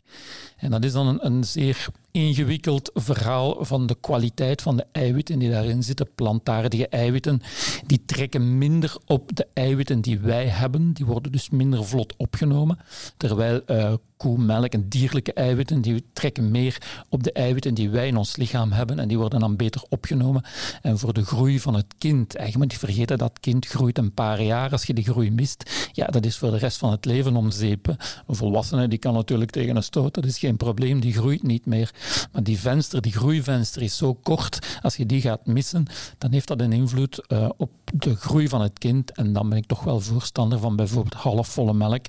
En 0.58 0.72
dat 0.72 0.84
is 0.84 0.92
dan 0.92 1.08
een, 1.08 1.26
een 1.26 1.44
zeer 1.44 1.88
ingewikkeld 2.18 2.92
verhaal 2.94 3.66
van 3.66 3.88
de 3.88 3.96
kwaliteit 4.02 4.62
van 4.62 4.78
de 4.78 4.86
eiwitten 4.92 5.40
die 5.40 5.50
daarin 5.50 5.84
zitten. 5.84 6.10
Plantaardige 6.16 6.88
eiwitten, 6.88 7.42
die 7.86 8.04
trekken 8.06 8.58
minder 8.58 8.98
op 9.06 9.36
de 9.36 9.48
eiwitten 9.54 10.02
die 10.02 10.20
wij 10.20 10.46
hebben. 10.48 10.94
Die 10.94 11.06
worden 11.06 11.32
dus 11.32 11.50
minder 11.50 11.86
vlot 11.86 12.14
opgenomen. 12.18 12.80
Terwijl 13.18 13.62
eh, 13.66 13.94
koemelk 14.18 14.74
en 14.74 14.90
dierlijke 14.90 15.34
eiwitten, 15.34 15.82
die 15.82 16.06
trekken 16.14 16.52
meer 16.52 16.78
op 17.10 17.24
de 17.24 17.32
eiwitten 17.32 17.74
die 17.74 17.90
wij 17.90 18.08
in 18.08 18.18
ons 18.18 18.36
lichaam 18.36 18.72
hebben 18.72 19.00
en 19.00 19.08
die 19.08 19.18
worden 19.18 19.40
dan 19.40 19.56
beter 19.56 19.84
opgenomen. 19.90 20.44
En 20.82 21.00
voor 21.00 21.14
de 21.14 21.26
groei 21.26 21.60
van 21.60 21.74
het 21.74 21.86
kind, 21.98 22.36
eigenlijk 22.36 22.72
moet 22.72 22.80
je 22.80 22.88
vergeten 22.88 23.18
dat 23.18 23.40
kind 23.40 23.66
groeit 23.66 23.98
een 23.98 24.14
paar 24.14 24.42
jaar. 24.42 24.72
Als 24.72 24.84
je 24.84 24.94
die 24.94 25.04
groei 25.04 25.32
mist, 25.32 25.90
ja, 25.94 26.06
dat 26.06 26.26
is 26.26 26.38
voor 26.38 26.52
de 26.52 26.58
rest 26.58 26.78
van 26.78 26.92
het 26.92 27.06
leven 27.06 27.36
om 27.36 27.52
zeepen. 27.52 27.98
Een 28.28 28.36
volwassene 28.36 28.88
die 28.88 29.00
kan 29.00 29.14
natuurlijk 29.14 29.52
tegen 29.52 29.76
een 29.76 29.84
stoot, 29.84 30.14
dat 30.14 30.26
is 30.26 30.40
geen 30.40 30.58
probleem, 30.58 31.00
die 31.00 31.14
groeit 31.14 31.44
niet 31.44 31.66
meer. 31.66 31.92
Maar 32.32 32.44
die 32.44 32.60
venster, 32.60 33.02
die 33.02 33.12
groeivenster 33.12 33.82
is 33.82 33.98
zo 33.98 34.14
kort, 34.14 34.80
als 34.82 34.96
je 34.96 35.06
die 35.06 35.22
gaat 35.22 35.46
missen, 35.46 35.86
dan 36.18 36.32
heeft 36.32 36.48
dat 36.48 36.62
een 36.62 36.74
invloed 36.74 37.26
uh, 37.28 37.50
op 37.58 37.70
de 37.94 38.16
groei 38.16 38.48
van 38.48 38.62
het 38.62 38.80
kind. 38.80 39.12
En 39.12 39.34
dan 39.34 39.50
ben 39.50 39.58
ik 39.58 39.66
toch 39.66 39.84
wel 39.84 40.00
voorstander 40.00 40.60
van 40.60 40.76
bijvoorbeeld 40.76 41.14
halfvolle 41.14 41.74
melk. 41.74 42.06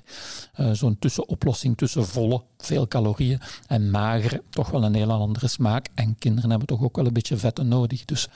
Uh, 0.59 0.71
Zo'n 0.71 0.99
tussenoplossing 0.99 1.77
tussen 1.77 1.98
volle, 2.03 2.41
veel 2.57 2.87
calorieën, 2.87 3.39
en 3.67 3.91
magere, 3.91 4.43
toch 4.49 4.69
wel 4.69 4.83
een 4.83 4.95
heel 4.95 5.11
andere 5.11 5.47
smaak. 5.47 5.87
En 5.93 6.15
kinderen 6.19 6.49
hebben 6.49 6.67
toch 6.67 6.81
ook 6.81 6.95
wel 6.95 7.05
een 7.05 7.13
beetje 7.13 7.37
vetten 7.37 7.67
nodig. 7.67 8.05
Dus 8.05 8.27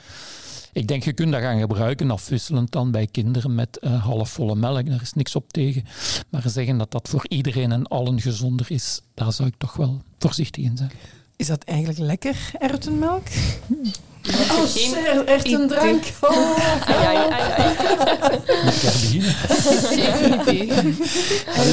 ik 0.72 0.88
denk, 0.88 1.04
je 1.04 1.12
kunt 1.12 1.32
dat 1.32 1.40
gaan 1.40 1.60
gebruiken, 1.60 2.10
afwisselend 2.10 2.72
dan 2.72 2.90
bij 2.90 3.06
kinderen 3.06 3.54
met 3.54 3.78
uh, 3.80 4.04
halfvolle 4.04 4.54
melk. 4.54 4.86
Daar 4.86 5.02
is 5.02 5.12
niks 5.12 5.36
op 5.36 5.52
tegen. 5.52 5.84
Maar 6.28 6.42
zeggen 6.46 6.78
dat 6.78 6.90
dat 6.90 7.08
voor 7.08 7.24
iedereen 7.28 7.72
en 7.72 7.86
allen 7.86 8.20
gezonder 8.20 8.70
is, 8.70 9.00
daar 9.14 9.32
zou 9.32 9.48
ik 9.48 9.54
toch 9.58 9.76
wel 9.76 10.02
voorzichtig 10.18 10.64
in 10.64 10.76
zijn. 10.76 10.90
Is 11.36 11.46
dat 11.46 11.64
eigenlijk 11.64 11.98
lekker, 11.98 12.50
erwtenmelk? 12.58 13.26
Oh, 14.32 14.64
zeer, 14.64 15.24
echt 15.24 15.52
een 15.52 15.68
drank. 15.68 16.04
Oh. 16.20 16.86
Ai, 16.86 17.16
ai, 17.16 17.30
ai. 17.30 18.38
Moet 18.64 18.74
ik 18.74 20.44
beginnen? 20.44 20.96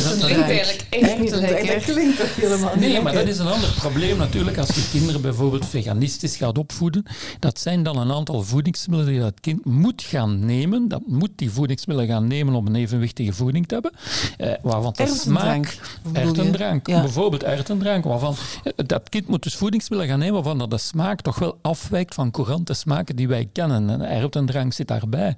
Dat 0.04 0.18
klinkt 0.20 0.50
eigenlijk 0.50 0.86
echt 0.90 1.20
niet 1.20 1.36
lekker. 1.36 1.74
Dat 1.74 1.84
klinkt 1.84 2.18
toch 2.18 2.36
helemaal 2.36 2.72
niet 2.76 2.80
Nee, 2.80 3.02
maar 3.02 3.14
dat 3.14 3.28
is 3.28 3.38
een 3.40 3.48
ander 3.48 3.74
probleem 3.78 4.18
natuurlijk 4.18 4.58
als 4.58 4.68
je 4.68 4.90
kinderen 4.92 5.22
bijvoorbeeld 5.22 5.66
veganistisch 5.66 6.36
gaat 6.36 6.58
opvoeden. 6.58 7.06
Dat 7.40 7.60
zijn 7.60 7.84
dan 7.84 7.98
een 7.98 8.12
aantal 8.12 8.44
voedingsmiddelen 8.44 9.14
die 9.14 9.22
dat 9.22 9.40
kind 9.40 9.66
moet 9.66 10.02
gaan 10.02 10.46
nemen. 10.46 10.88
Dat 10.88 11.02
moet 11.06 11.32
die 11.36 11.52
voedingsmiddelen 11.52 12.12
gaan 12.12 12.28
nemen 12.28 12.54
om 12.54 12.68
een 12.68 12.76
evenwichtige 12.76 13.34
voeding 13.34 13.68
te 13.68 13.74
hebben. 13.74 13.92
Eh, 14.38 14.54
waarvan 14.62 14.94
de 14.96 15.08
smaak... 15.08 15.78
Ertendrank. 16.14 16.88
Ja. 16.88 17.02
Bijvoorbeeld 17.02 17.44
ertendrank. 17.44 18.04
Waarvan, 18.04 18.36
dat 18.76 19.10
kind 19.10 19.28
moet 19.28 19.44
dus 19.44 19.56
voedingsmiddelen 19.56 20.14
gaan 20.14 20.20
nemen 20.26 20.44
waarvan 20.44 20.70
de 20.70 20.78
smaak 20.78 21.22
toch 21.22 21.40
wel 21.40 21.58
afwijkt 21.62 22.14
van 22.14 22.32
courante 22.44 22.74
smaken 22.74 23.16
die 23.16 23.28
wij 23.28 23.50
kennen. 23.54 23.90
En 23.90 24.02
erwtendrang 24.02 24.74
zit 24.74 24.88
daarbij. 24.88 25.36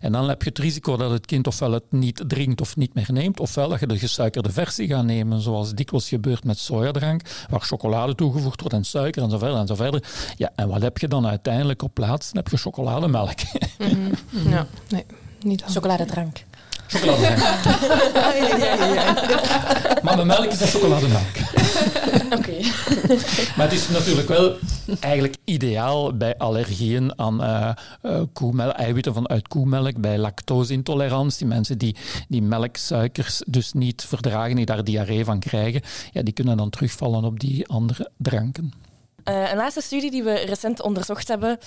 En 0.00 0.12
dan 0.12 0.28
heb 0.28 0.42
je 0.42 0.48
het 0.48 0.58
risico 0.58 0.96
dat 0.96 1.10
het 1.10 1.26
kind 1.26 1.46
ofwel 1.46 1.72
het 1.72 1.84
niet 1.90 2.24
drinkt 2.26 2.60
of 2.60 2.76
niet 2.76 2.94
meer 2.94 3.08
neemt, 3.12 3.40
ofwel 3.40 3.68
dat 3.68 3.80
je 3.80 3.86
de 3.86 3.98
gesuikerde 3.98 4.52
versie 4.52 4.88
gaat 4.88 5.04
nemen, 5.04 5.40
zoals 5.40 5.74
dikwijls 5.74 6.08
gebeurt 6.08 6.44
met 6.44 6.58
sojadrank, 6.58 7.22
waar 7.50 7.60
chocolade 7.60 8.14
toegevoegd 8.14 8.60
wordt 8.60 8.76
en 8.76 8.84
suiker 8.84 9.22
en 9.22 9.30
zo 9.30 9.38
verder 9.38 9.56
en 9.58 9.66
zo 9.66 9.74
verder. 9.74 10.04
Ja, 10.36 10.50
en 10.54 10.68
wat 10.68 10.82
heb 10.82 10.98
je 10.98 11.08
dan 11.08 11.26
uiteindelijk 11.26 11.82
op 11.82 11.94
plaats? 11.94 12.32
Dan 12.32 12.42
heb 12.42 12.52
je 12.52 12.56
chocolademelk. 12.56 13.38
Mm 13.78 13.88
-hmm. 14.30 14.50
Ja, 14.50 14.66
nee, 14.88 15.04
niet 15.42 15.62
Chocoladedrank. 15.66 16.44
Chocolademelk. 16.92 17.38
ja, 18.14 18.56
ja, 18.56 18.84
ja, 18.94 19.14
maar 20.02 20.14
mijn 20.16 20.26
melk 20.26 20.44
is 20.52 20.58
dat 20.58 20.70
chocolademelk. 20.70 21.36
Oké. 22.38 22.56
maar 23.56 23.66
het 23.66 23.72
is 23.72 23.88
natuurlijk 23.88 24.28
wel 24.28 24.56
eigenlijk 25.00 25.36
ideaal 25.44 26.16
bij 26.16 26.36
allergieën 26.38 27.18
aan 27.18 27.42
uh, 27.42 27.70
uh, 28.02 28.20
koemelk, 28.32 28.72
eiwitten 28.72 29.14
vanuit 29.14 29.48
koemelk, 29.48 30.00
bij 30.00 30.18
lactoseintolerantie, 30.18 31.46
mensen 31.46 31.78
die, 31.78 31.96
die 32.28 32.42
melksuikers 32.42 33.42
dus 33.46 33.72
niet 33.72 34.04
verdragen, 34.08 34.56
die 34.56 34.66
daar 34.66 34.84
diarree 34.84 35.24
van 35.24 35.38
krijgen, 35.38 35.80
ja, 36.12 36.22
die 36.22 36.32
kunnen 36.32 36.56
dan 36.56 36.70
terugvallen 36.70 37.24
op 37.24 37.40
die 37.40 37.68
andere 37.68 38.10
dranken. 38.16 38.72
Uh, 39.24 39.50
een 39.50 39.56
laatste 39.56 39.80
studie 39.80 40.10
die 40.10 40.22
we 40.22 40.34
recent 40.34 40.82
onderzocht 40.82 41.28
hebben 41.28 41.58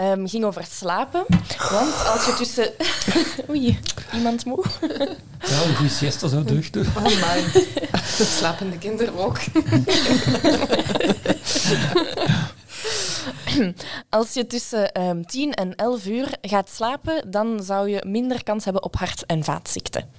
um, 0.00 0.28
ging 0.28 0.44
over 0.44 0.64
slapen. 0.70 1.24
Want 1.70 2.06
als 2.06 2.26
je 2.26 2.34
tussen... 2.34 2.72
Oei, 3.50 3.78
iemand 4.12 4.44
moe? 4.44 4.64
ja, 5.40 5.62
een 5.62 5.76
goede 5.76 5.92
siesta 5.92 6.28
zou 6.28 6.44
deugd 6.44 6.72
doen. 6.72 6.86
Oh 6.96 7.04
my. 7.04 7.44
Slapende 8.38 8.78
kinderen 8.78 9.18
ook. 9.18 9.38
Als 14.08 14.32
je 14.32 14.46
tussen 14.46 15.00
um, 15.00 15.08
ehm, 15.08 15.22
10 15.22 15.54
en 15.54 15.74
11 15.74 16.06
uur 16.06 16.28
gaat 16.42 16.70
slapen, 16.70 17.30
dan 17.30 17.62
zou 17.62 17.88
je 17.88 18.04
minder 18.06 18.42
kans 18.42 18.64
hebben 18.64 18.82
op 18.82 18.96
hart- 18.96 19.26
en 19.26 19.44
vaatziekten. 19.44 20.10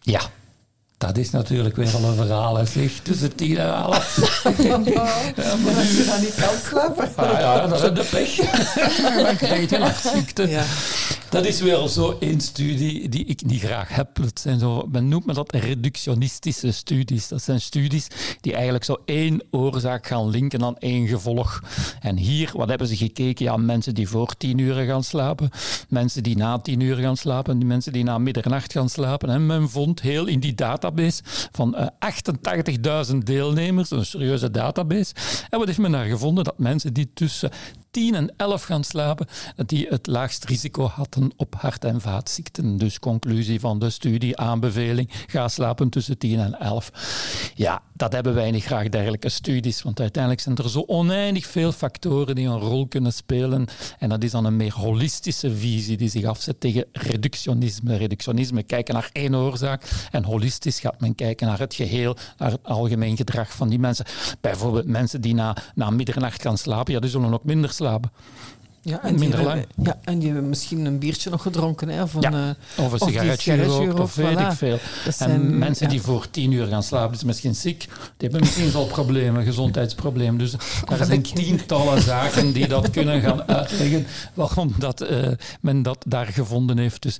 Ja, 0.00 0.20
dat 0.98 1.16
is 1.16 1.30
natuurlijk 1.30 1.76
weer 1.76 1.94
al 1.94 2.04
een 2.04 2.14
verhaal. 2.14 2.66
Zeg, 2.66 2.92
tussen 3.02 3.34
tien 3.34 3.58
en 3.58 3.74
elf. 3.74 4.16
ja, 4.58 4.76
maar 5.56 5.74
als 5.76 5.96
je 5.96 6.04
dan 6.06 6.20
niet 6.20 6.34
kan 6.34 6.54
slapen. 6.68 7.08
Ah, 7.16 7.40
ja, 7.40 7.66
dat 7.66 7.82
is 7.82 7.92
de 7.92 8.08
pech. 8.10 8.36
dan 9.26 9.36
krijg 9.36 9.70
je 9.70 9.76
een 9.76 9.82
hartziekte. 9.82 10.48
Ja. 10.48 10.64
Dat 11.30 11.46
is 11.46 11.60
weer 11.60 11.88
zo 11.88 12.16
één 12.20 12.40
studie 12.40 13.08
die 13.08 13.24
ik 13.24 13.44
niet 13.44 13.60
graag 13.60 13.88
heb. 13.88 14.08
Dat 14.14 14.40
zijn 14.40 14.58
zo, 14.58 14.88
men 14.90 15.08
noemt 15.08 15.26
me 15.26 15.34
dat 15.34 15.54
reductionistische 15.54 16.72
studies. 16.72 17.28
Dat 17.28 17.42
zijn 17.42 17.60
studies 17.60 18.06
die 18.40 18.52
eigenlijk 18.52 18.84
zo 18.84 18.96
één 19.04 19.42
oorzaak 19.50 20.06
gaan 20.06 20.28
linken 20.28 20.64
aan 20.64 20.78
één 20.78 21.08
gevolg. 21.08 21.62
En 22.00 22.16
hier, 22.16 22.50
wat 22.54 22.68
hebben 22.68 22.86
ze 22.86 22.96
gekeken? 22.96 23.44
Ja, 23.44 23.56
mensen 23.56 23.94
die 23.94 24.08
voor 24.08 24.34
tien 24.36 24.58
uur 24.58 24.84
gaan 24.84 25.04
slapen, 25.04 25.50
mensen 25.88 26.22
die 26.22 26.36
na 26.36 26.58
tien 26.58 26.80
uur 26.80 26.96
gaan 26.96 27.16
slapen, 27.16 27.58
die 27.58 27.68
mensen 27.68 27.92
die 27.92 28.04
na 28.04 28.18
middernacht 28.18 28.72
gaan 28.72 28.88
slapen. 28.88 29.28
En 29.28 29.46
men 29.46 29.70
vond 29.70 30.00
heel 30.00 30.26
in 30.26 30.40
die 30.40 30.54
database 30.86 31.48
van 31.52 31.74
uh, 31.74 31.86
eh, 31.98 33.06
88.000 33.10 33.16
deelnemers, 33.16 33.90
een 33.90 34.06
serieuze 34.06 34.50
database. 34.50 35.14
En 35.50 35.58
wat 35.58 35.66
heeft 35.66 35.78
men 35.78 35.92
daar 35.92 36.04
gevonden? 36.04 36.44
Dat 36.44 36.58
mensen 36.58 36.92
die 36.92 37.10
tussen 37.14 37.50
10 37.96 38.14
en 38.14 38.32
11 38.36 38.62
gaan 38.62 38.84
slapen, 38.84 39.26
dat 39.54 39.68
die 39.68 39.86
het 39.88 40.06
laagst 40.06 40.44
risico 40.44 40.86
hadden 40.86 41.32
op 41.36 41.54
hart- 41.58 41.84
en 41.84 42.00
vaatziekten. 42.00 42.78
Dus 42.78 42.98
conclusie 42.98 43.60
van 43.60 43.78
de 43.78 43.90
studie, 43.90 44.36
aanbeveling, 44.36 45.10
ga 45.26 45.48
slapen 45.48 45.88
tussen 45.88 46.18
10 46.18 46.38
en 46.38 46.60
11. 46.60 46.90
Ja, 47.54 47.82
dat 47.92 48.12
hebben 48.12 48.34
wij 48.34 48.50
niet 48.50 48.64
graag, 48.64 48.88
dergelijke 48.88 49.28
studies, 49.28 49.82
want 49.82 50.00
uiteindelijk 50.00 50.42
zijn 50.42 50.56
er 50.56 50.70
zo 50.70 50.84
oneindig 50.86 51.46
veel 51.46 51.72
factoren 51.72 52.34
die 52.34 52.46
een 52.46 52.58
rol 52.58 52.86
kunnen 52.86 53.12
spelen. 53.12 53.66
En 53.98 54.08
dat 54.08 54.24
is 54.24 54.30
dan 54.30 54.44
een 54.44 54.56
meer 54.56 54.74
holistische 54.74 55.56
visie 55.56 55.96
die 55.96 56.08
zich 56.08 56.24
afzet 56.24 56.60
tegen 56.60 56.84
reductionisme. 56.92 57.96
Reductionisme 57.96 58.62
kijken 58.62 58.94
naar 58.94 59.08
één 59.12 59.34
oorzaak 59.34 60.08
en 60.10 60.24
holistisch 60.24 60.80
gaat 60.80 61.00
men 61.00 61.14
kijken 61.14 61.46
naar 61.46 61.58
het 61.58 61.74
geheel, 61.74 62.16
naar 62.38 62.50
het 62.50 62.62
algemeen 62.62 63.16
gedrag 63.16 63.52
van 63.52 63.68
die 63.68 63.78
mensen. 63.78 64.06
Bijvoorbeeld 64.40 64.86
mensen 64.86 65.20
die 65.20 65.34
na, 65.34 65.56
na 65.74 65.90
middernacht 65.90 66.42
gaan 66.42 66.58
slapen, 66.58 66.92
ja, 66.92 67.00
die 67.00 67.10
zullen 67.10 67.34
ook 67.34 67.44
minder 67.44 67.70
slapen 67.70 67.84
ja, 68.86 69.02
en 69.02 69.18
minder 69.18 69.42
lang. 69.42 69.66
Ja, 69.82 69.98
en 70.04 70.20
je 70.20 70.32
hebt 70.32 70.46
misschien 70.46 70.84
een 70.84 70.98
biertje 70.98 71.30
nog 71.30 71.42
gedronken. 71.42 71.88
Hè, 71.88 72.08
van, 72.08 72.20
ja, 72.20 72.32
uh, 72.32 72.84
of 72.84 72.92
een 72.92 72.98
sigaretje 72.98 73.56
gerookt, 73.56 74.00
of 74.00 74.14
weet 74.14 74.38
ik 74.38 74.52
veel. 74.52 74.78
en 75.18 75.58
mensen 75.58 75.88
die 75.88 76.00
voor 76.00 76.30
tien 76.30 76.52
uur 76.52 76.66
gaan 76.66 76.82
slapen, 76.82 77.14
is 77.16 77.24
misschien 77.24 77.54
ziek. 77.54 77.78
Die 78.16 78.28
hebben 78.28 78.40
misschien 78.40 78.72
wel 78.72 78.86
problemen, 78.86 79.44
gezondheidsproblemen. 79.44 80.38
Dus 80.38 80.52
er 80.88 81.04
zijn 81.04 81.22
tientallen 81.22 82.02
zaken 82.02 82.52
die 82.52 82.68
dat 82.68 82.90
kunnen 82.90 83.20
gaan 83.20 83.42
uitleggen 83.48 84.06
waarom 84.34 84.74
dat, 84.78 85.10
uh, 85.10 85.28
men 85.60 85.82
dat 85.82 86.04
daar 86.06 86.26
gevonden 86.26 86.78
heeft. 86.78 87.02
Dus 87.02 87.16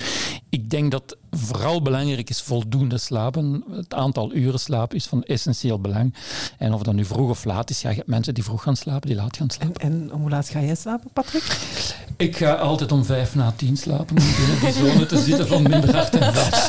ik 0.48 0.70
denk 0.70 0.90
dat 0.90 1.16
vooral 1.38 1.82
belangrijk 1.82 2.30
is 2.30 2.40
voldoende 2.40 2.98
slapen. 2.98 3.64
Het 3.70 3.94
aantal 3.94 4.34
uren 4.34 4.60
slapen 4.60 4.96
is 4.96 5.06
van 5.06 5.22
essentieel 5.22 5.80
belang. 5.80 6.14
En 6.58 6.72
of 6.72 6.82
dat 6.82 6.94
nu 6.94 7.04
vroeg 7.04 7.30
of 7.30 7.44
laat 7.44 7.70
is, 7.70 7.82
ja, 7.82 7.90
je 7.90 7.96
hebt 7.96 8.08
mensen 8.08 8.34
die 8.34 8.44
vroeg 8.44 8.62
gaan 8.62 8.76
slapen, 8.76 9.08
die 9.08 9.16
laat 9.16 9.36
gaan 9.36 9.50
slapen. 9.50 9.80
En, 9.80 9.90
en 9.90 10.10
hoe 10.20 10.30
laat 10.30 10.48
ga 10.48 10.60
jij 10.60 10.74
slapen, 10.74 11.10
Patrick? 11.12 11.58
Ik 12.16 12.36
ga 12.36 12.52
altijd 12.52 12.92
om 12.92 13.04
vijf 13.04 13.34
na 13.34 13.52
tien 13.56 13.76
slapen 13.76 14.16
om 14.16 14.24
binnen 14.36 14.60
die 14.60 14.72
zone 14.72 15.06
te 15.06 15.18
zitten 15.18 15.48
van 15.48 15.62
minder 15.62 15.94
hard 15.96 16.16
en 16.16 16.34
vast. 16.34 16.68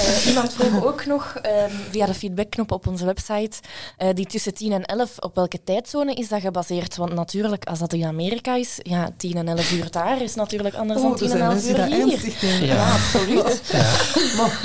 uh, 0.00 0.26
iemand 0.26 0.52
vroeg 0.52 0.84
ook 0.84 1.06
nog 1.06 1.34
um, 1.36 1.70
via 1.90 2.06
de 2.06 2.14
feedbackknop 2.14 2.72
op 2.72 2.86
onze 2.86 3.04
website, 3.04 3.56
uh, 3.98 4.08
die 4.14 4.26
tussen 4.26 4.54
10 4.54 4.72
en 4.72 4.84
11, 4.84 5.18
op 5.18 5.34
welke 5.34 5.60
tijdzone 5.64 6.14
is 6.14 6.28
dat 6.28 6.40
gebaseerd? 6.40 6.96
Want 6.96 7.14
natuurlijk, 7.14 7.64
als 7.64 7.78
dat 7.78 7.92
in 7.92 8.04
Amerika 8.04 8.56
is, 8.56 8.78
ja, 8.82 9.10
10 9.16 9.34
en 9.34 9.48
11 9.48 9.72
uur 9.72 9.90
daar 9.90 10.22
is 10.22 10.34
natuurlijk 10.34 10.74
anders 10.74 11.00
oh, 11.00 11.06
dan 11.06 11.16
10 11.16 11.30
en 11.30 11.40
11 11.40 11.68
uur 11.68 11.84
hier. 11.84 12.67
Ja, 12.68 12.74
ja 12.74 12.92
absoluut. 12.92 13.62
Ja. 13.72 13.96
Maar, 14.36 14.60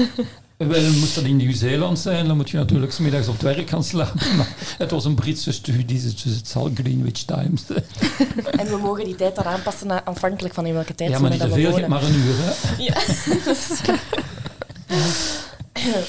wel, 0.67 0.91
moest 0.91 1.15
dat 1.15 1.23
in 1.23 1.35
Nieuw-Zeeland 1.35 1.99
zijn, 1.99 2.27
dan 2.27 2.37
moet 2.37 2.49
je 2.49 2.57
natuurlijk 2.57 2.91
smiddags 2.91 3.27
op 3.27 3.33
het 3.33 3.41
werk 3.41 3.69
gaan 3.69 3.83
slapen. 3.83 4.35
Maar 4.37 4.47
het 4.77 4.91
was 4.91 5.05
een 5.05 5.15
Britse 5.15 5.51
studie, 5.51 5.85
dus 5.85 6.23
het 6.23 6.47
zal 6.47 6.71
Greenwich 6.73 7.23
Times 7.23 7.63
En 8.61 8.67
we 8.67 8.77
mogen 8.81 9.05
die 9.05 9.15
tijd 9.15 9.35
dan 9.35 9.45
aanpassen 9.45 9.87
naar, 9.87 10.03
afhankelijk 10.03 10.53
van 10.53 10.65
in 10.65 10.73
welke 10.73 10.95
tijd 10.95 11.09
Ja, 11.09 11.19
maar 11.19 11.29
niet 11.29 11.39
te 11.39 11.49
veel, 11.49 11.87
maar 11.87 12.03
een 12.03 12.15
uur. 12.15 12.35
Hè? 12.37 12.83
Ja. 12.83 12.93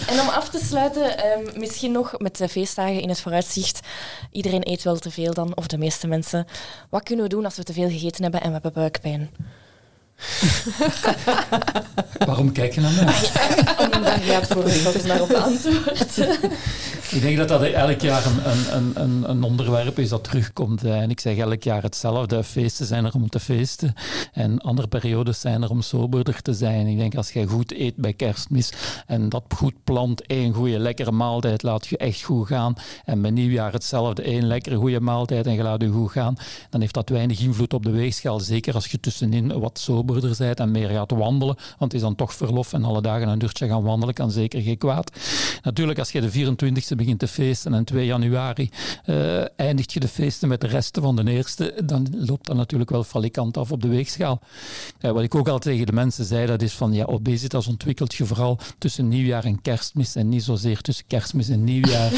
En 0.07 0.21
om 0.21 0.29
af 0.29 0.49
te 0.49 0.61
sluiten, 0.65 1.27
um, 1.27 1.59
misschien 1.61 1.93
nog 1.93 2.19
met 2.19 2.37
de 2.37 2.49
feestdagen 2.49 3.01
in 3.01 3.09
het 3.09 3.21
vooruitzicht. 3.21 3.81
Iedereen 4.31 4.69
eet 4.69 4.83
wel 4.83 4.99
te 4.99 5.11
veel 5.11 5.35
dan, 5.35 5.57
of 5.57 5.67
de 5.67 5.79
meeste 5.79 6.07
mensen. 6.07 6.47
Wat 6.91 7.03
kunnen 7.03 7.25
we 7.25 7.31
doen 7.31 7.45
als 7.45 7.57
we 7.57 7.63
te 7.63 7.73
veel 7.73 7.89
gegeten 7.89 8.23
hebben 8.23 8.41
en 8.41 8.47
we 8.47 8.53
hebben 8.53 8.73
buikpijn? 8.73 9.31
Waarom 12.27 12.53
kijk 12.53 12.75
je 12.75 12.81
naar 12.81 12.93
mij? 12.93 13.05
Daar 14.03 14.19
gaat 14.19 14.47
voor 14.47 14.69
zelfs 14.69 15.05
naar 15.05 15.21
op 15.21 15.33
antwoord. 15.33 16.19
Ik 17.11 17.21
denk 17.21 17.37
dat 17.37 17.49
dat 17.49 17.63
elk 17.63 18.01
jaar 18.01 18.27
een, 18.27 18.77
een, 18.77 19.03
een, 19.03 19.31
een 19.31 19.43
onderwerp 19.43 19.99
is 19.99 20.09
dat 20.09 20.25
terugkomt. 20.25 20.85
En 20.85 21.11
ik 21.11 21.21
zeg 21.21 21.37
elk 21.37 21.63
jaar 21.63 21.83
hetzelfde. 21.83 22.45
Feesten 22.45 22.87
zijn 22.87 23.05
er 23.05 23.15
om 23.15 23.29
te 23.29 23.41
feesten. 23.41 23.95
En 24.33 24.59
andere 24.59 24.89
periodes 24.89 25.41
zijn 25.41 25.63
er 25.63 25.71
om 25.71 25.83
soberder 25.83 26.43
te 26.43 26.53
zijn. 26.53 26.87
Ik 26.87 26.99
denk 26.99 27.15
als 27.15 27.31
je 27.31 27.47
goed 27.47 27.73
eet 27.73 27.97
bij 27.97 28.13
kerstmis 28.13 28.73
en 29.07 29.29
dat 29.29 29.45
goed 29.57 29.75
plant, 29.85 30.27
één 30.27 30.53
goede 30.53 30.79
lekkere 30.79 31.13
maaltijd, 31.13 31.63
laat 31.63 31.87
je 31.87 31.97
echt 31.97 32.23
goed 32.23 32.47
gaan. 32.47 32.75
En 33.05 33.23
bij 33.23 33.31
nieuwjaar 33.31 33.73
hetzelfde, 33.73 34.23
één 34.23 34.47
lekkere 34.47 34.77
goede 34.77 35.01
maaltijd 35.01 35.47
en 35.47 35.55
je 35.55 35.63
laat 35.63 35.83
je 35.83 35.89
goed 35.89 36.11
gaan. 36.11 36.37
Dan 36.71 36.81
heeft 36.81 36.95
dat 36.95 37.09
weinig 37.09 37.41
invloed 37.41 37.75
op 37.75 37.83
de 37.83 37.91
weegschaal. 37.91 38.41
Zeker 38.41 38.75
als 38.75 38.87
je 38.87 39.01
tussenin 39.01 39.61
wat 39.61 39.79
soberder 40.07 40.37
bent 40.39 40.61
en 40.61 40.71
meer 40.71 40.89
gaat 40.89 41.11
wandelen. 41.11 41.57
Want 41.57 41.93
het 41.93 41.95
is 41.95 42.01
dan 42.01 42.15
toch 42.15 42.35
verlof 42.35 42.73
en 42.73 42.85
alle 42.85 43.03
dagen 43.03 43.29
een 43.29 43.43
uurtje 43.43 43.69
gaan 43.69 43.83
wandelen 43.83 44.15
kan 44.15 44.31
zeker 44.31 44.63
geen 44.63 44.79
kwaad. 44.79 45.11
Natuurlijk, 45.63 45.99
als 45.99 46.13
je 46.13 46.21
de 46.21 46.33
24e 46.33 46.97
begint 46.97 47.19
te 47.19 47.29
feesten 47.29 47.75
en 47.75 47.85
2 47.85 48.07
januari 48.07 48.71
uh, 49.07 49.45
eindigt 49.57 49.93
je 49.93 50.01
de 50.01 50.09
feesten 50.09 50.49
met 50.49 50.61
de 50.61 50.67
resten 50.67 51.03
van 51.03 51.17
de 51.17 51.31
eerste, 51.31 51.75
dan 51.85 52.07
loopt 52.13 52.47
dat 52.47 52.57
natuurlijk 52.57 52.91
wel 52.91 53.05
falikant 53.05 53.57
af 53.57 53.73
op 53.73 53.83
de 53.83 53.89
weegschaal. 53.89 54.41
Uh, 55.01 55.11
wat 55.11 55.23
ik 55.23 55.35
ook 55.35 55.49
al 55.49 55.59
tegen 55.59 55.87
de 55.87 55.93
mensen 55.93 56.25
zei, 56.25 56.47
dat 56.47 56.63
is 56.63 56.73
van 56.73 56.93
ja, 56.93 57.05
obesitas 57.05 57.67
ontwikkelt 57.67 58.15
je 58.15 58.27
vooral 58.27 58.59
tussen 58.79 59.09
nieuwjaar 59.09 59.45
en 59.45 59.63
kerstmis 59.63 60.15
en 60.15 60.29
niet 60.29 60.43
zozeer 60.43 60.81
tussen 60.81 61.07
kerstmis 61.07 61.49
en 61.49 61.65
nieuwjaar. 61.65 62.13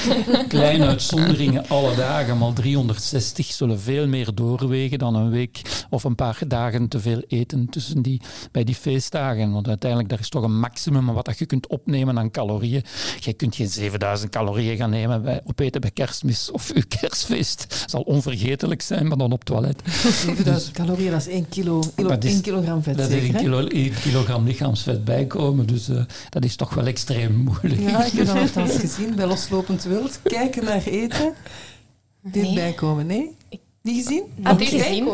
Kleine 0.48 0.86
uitzonderingen 0.86 1.68
alle 1.68 1.94
dagen, 1.94 2.38
maar 2.38 2.52
360 2.52 3.46
zullen 3.46 3.80
veel 3.80 4.06
meer 4.06 4.34
doorwegen 4.34 4.98
dan 4.98 5.14
een 5.14 5.30
week 5.30 5.84
of 5.90 6.04
een 6.04 6.14
paar 6.14 6.38
dagen 6.46 6.88
te 6.88 7.00
veel 7.00 7.22
eten 7.28 7.68
tussen 7.70 8.02
die, 8.02 8.20
bij 8.52 8.64
die 8.64 8.74
feestdagen. 8.74 9.52
Want 9.52 9.68
uiteindelijk, 9.68 10.10
daar 10.10 10.20
is 10.20 10.28
toch 10.28 10.42
een 10.42 10.58
maximum 10.58 11.12
wat 11.12 11.24
dat 11.24 11.38
je 11.38 11.46
kunt 11.46 11.66
opnemen 11.66 12.18
aan 12.18 12.30
calorieën. 12.30 12.82
Je 13.18 13.32
kunt 13.32 13.54
geen 13.54 13.68
7000 13.68 14.30
calorieën 14.30 14.76
gaan 14.76 14.90
nemen 14.90 15.22
bij 15.22 15.40
opeten 15.44 15.80
bij 15.80 15.90
kerstmis 15.90 16.50
of 16.50 16.70
uw 16.70 16.82
kerstfeest. 17.00 17.62
Het 17.62 17.90
zal 17.90 18.00
onvergetelijk 18.00 18.82
zijn, 18.82 19.06
maar 19.08 19.16
dan 19.16 19.32
op 19.32 19.44
toilet. 19.44 19.82
7000 20.24 20.72
calorieën, 20.72 21.10
dat 21.10 21.20
is 21.20 21.28
1, 21.28 21.48
kilo, 21.48 21.82
kilo, 21.94 22.10
is, 22.10 22.32
1 22.32 22.40
kilogram 22.40 22.82
vet. 22.82 22.96
Dat 22.96 23.10
is 23.10 23.22
1 23.22 23.34
kilo, 23.34 23.66
kilogram 24.02 24.44
lichaamsvet 24.44 25.04
bijkomen, 25.04 25.66
dus 25.66 25.88
uh, 25.88 26.02
dat 26.28 26.44
is 26.44 26.56
toch 26.56 26.74
wel 26.74 26.86
extreem 26.86 27.34
moeilijk. 27.34 27.80
Ja, 27.80 28.04
ik 28.04 28.12
heb 28.12 28.26
dat 28.26 28.36
althans 28.46 28.76
gezien 28.76 29.14
bij 29.14 29.26
Loslopend 29.26 29.84
Wild. 29.84 30.20
Kijken 30.22 30.64
naar 30.64 30.82
eten, 30.84 31.34
dit 32.22 32.42
nee. 32.42 32.54
bijkomen, 32.54 33.06
nee? 33.06 33.36
Niet 33.84 34.04
gezien? 34.04 34.22
Ah, 34.42 34.58
niet 34.58 34.68
gezien. 34.68 35.08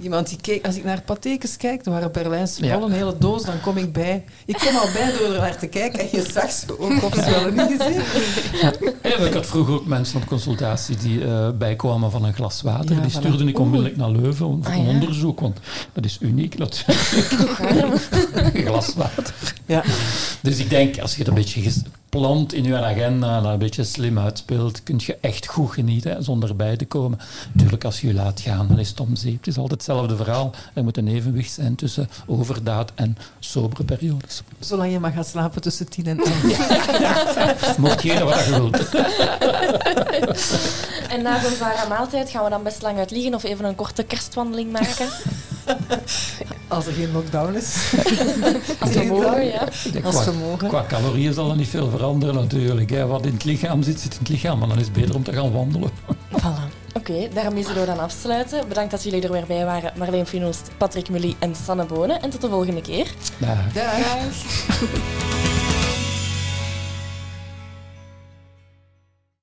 Iemand 0.00 0.28
die 0.28 0.38
keek, 0.40 0.66
als 0.66 0.76
ik 0.76 0.84
naar 0.84 1.02
patekens 1.02 1.56
kijk, 1.56 1.86
er 1.86 1.90
waren 1.90 2.12
Berlijnse 2.12 2.60
bollen, 2.60 2.82
een 2.82 2.92
hele 2.92 3.18
doos, 3.18 3.44
dan 3.44 3.60
kom 3.60 3.76
ik 3.76 3.92
bij. 3.92 4.24
Ik 4.46 4.56
kom 4.56 4.76
al 4.76 4.88
bij 4.92 5.12
door 5.18 5.34
er 5.34 5.40
naar 5.40 5.58
te 5.58 5.66
kijken 5.66 6.00
en 6.00 6.08
je 6.12 6.26
zag 6.32 6.50
ze 6.50 6.78
ook 6.78 7.02
op 7.02 7.14
wel 7.14 7.50
niet 7.50 7.74
gezien. 7.78 8.02
Ja, 9.02 9.26
ik 9.26 9.32
had 9.32 9.46
vroeger 9.46 9.74
ook 9.74 9.86
mensen 9.86 10.20
op 10.20 10.26
consultatie 10.26 10.96
die 10.96 11.20
uh, 11.20 11.50
bijkwamen 11.50 12.10
van 12.10 12.24
een 12.24 12.34
glas 12.34 12.62
water. 12.62 12.96
Ja, 12.96 13.00
die 13.00 13.10
stuurde 13.10 13.44
ik 13.44 13.58
onmiddellijk 13.58 13.96
naar 13.96 14.10
Leuven 14.10 14.36
voor 14.36 14.58
ah, 14.62 14.76
een 14.76 14.86
onderzoek, 14.86 15.40
want 15.40 15.58
dat 15.92 16.04
is 16.04 16.18
uniek 16.20 16.58
natuurlijk. 16.58 17.30
een 18.54 18.64
glas 18.64 18.94
water. 18.94 19.34
Ja. 19.66 19.84
Dus 20.40 20.58
ik 20.58 20.70
denk, 20.70 20.98
als 20.98 21.12
je 21.12 21.18
het 21.18 21.28
een 21.28 21.34
beetje 21.34 21.60
plant 22.08 22.52
in 22.52 22.64
je 22.64 22.76
agenda 22.82 23.38
en 23.38 23.44
een 23.44 23.58
beetje 23.58 23.84
slim 23.84 24.18
uitspeelt, 24.18 24.82
kun 24.82 25.00
je 25.06 25.16
echt 25.20 25.46
goed 25.46 25.70
genieten 25.72 26.24
zonder 26.24 26.56
bij 26.56 26.76
te 26.76 26.84
komen. 26.86 27.18
Natuurlijk, 27.52 27.84
als 27.84 28.00
je 28.00 28.06
je 28.06 28.14
laat 28.14 28.40
gaan, 28.40 28.66
dan 28.68 28.78
is 28.78 28.88
het 28.88 29.00
om 29.00 29.16
zeep. 29.16 29.36
Het 29.36 29.46
is 29.46 29.56
altijd 29.58 29.72
hetzelfde 29.86 30.16
verhaal. 30.16 30.50
Er 30.74 30.84
moet 30.84 30.96
een 30.96 31.08
evenwicht 31.08 31.52
zijn 31.52 31.74
tussen 31.74 32.08
overdaad 32.26 32.92
en 32.94 33.16
sobere 33.38 33.84
periodes. 33.84 34.42
Zolang 34.58 34.92
je 34.92 34.98
maar 34.98 35.12
gaat 35.12 35.26
slapen 35.26 35.60
tussen 35.62 35.88
tien 35.88 36.06
en 36.06 36.18
elf. 36.24 36.98
Ja, 36.98 37.54
Mocht 37.78 38.02
je 38.02 38.24
wat 38.24 38.44
je 38.44 38.50
wilt. 38.50 38.88
en 41.08 41.22
na 41.22 41.40
zo'n 41.40 41.54
zware 41.56 41.88
maaltijd 41.88 42.30
gaan 42.30 42.44
we 42.44 42.50
dan 42.50 42.62
best 42.62 42.82
lang 42.82 42.98
uit 42.98 43.10
liggen 43.10 43.34
of 43.34 43.42
even 43.44 43.64
een 43.64 43.74
korte 43.74 44.02
kerstwandeling 44.02 44.72
maken. 44.72 45.08
Als 46.68 46.86
er 46.86 46.92
geen 46.92 47.12
lockdown 47.12 47.54
is. 47.54 47.92
Als 48.80 48.90
we 48.90 49.04
mogen, 49.04 49.46
ja. 49.46 49.68
Als 50.02 50.24
we 50.24 50.32
mogen. 50.32 50.68
Qua 50.68 50.84
calorieën 50.88 51.32
zal 51.32 51.50
er 51.50 51.56
niet 51.56 51.68
veel 51.68 51.90
veranderen 51.90 52.34
natuurlijk. 52.34 52.90
Hè. 52.90 53.06
Wat 53.06 53.26
in 53.26 53.32
het 53.32 53.44
lichaam 53.44 53.82
zit, 53.82 54.00
zit 54.00 54.12
in 54.12 54.18
het 54.18 54.28
lichaam. 54.28 54.58
Maar 54.58 54.68
dan 54.68 54.78
is 54.78 54.84
het 54.84 54.92
beter 54.92 55.14
om 55.14 55.22
te 55.22 55.32
gaan 55.32 55.52
wandelen. 55.52 55.90
Voilà. 56.32 56.76
Oké, 56.94 57.12
okay, 57.12 57.30
daarmee 57.34 57.62
zullen 57.62 57.80
we 57.80 57.86
dan 57.86 57.98
afsluiten. 57.98 58.68
Bedankt 58.68 58.90
dat 58.90 59.02
jullie 59.02 59.22
er 59.22 59.32
weer 59.32 59.46
bij 59.46 59.64
waren. 59.64 59.92
Marleen 59.96 60.26
Finoost, 60.26 60.70
Patrick 60.76 61.08
Mully 61.08 61.36
en 61.38 61.54
Sanne 61.64 61.84
Bonen. 61.84 62.22
En 62.22 62.30
tot 62.30 62.40
de 62.40 62.48
volgende 62.48 62.80
keer. 62.80 63.06
Dag. 63.38 63.72
Dag. 63.72 65.47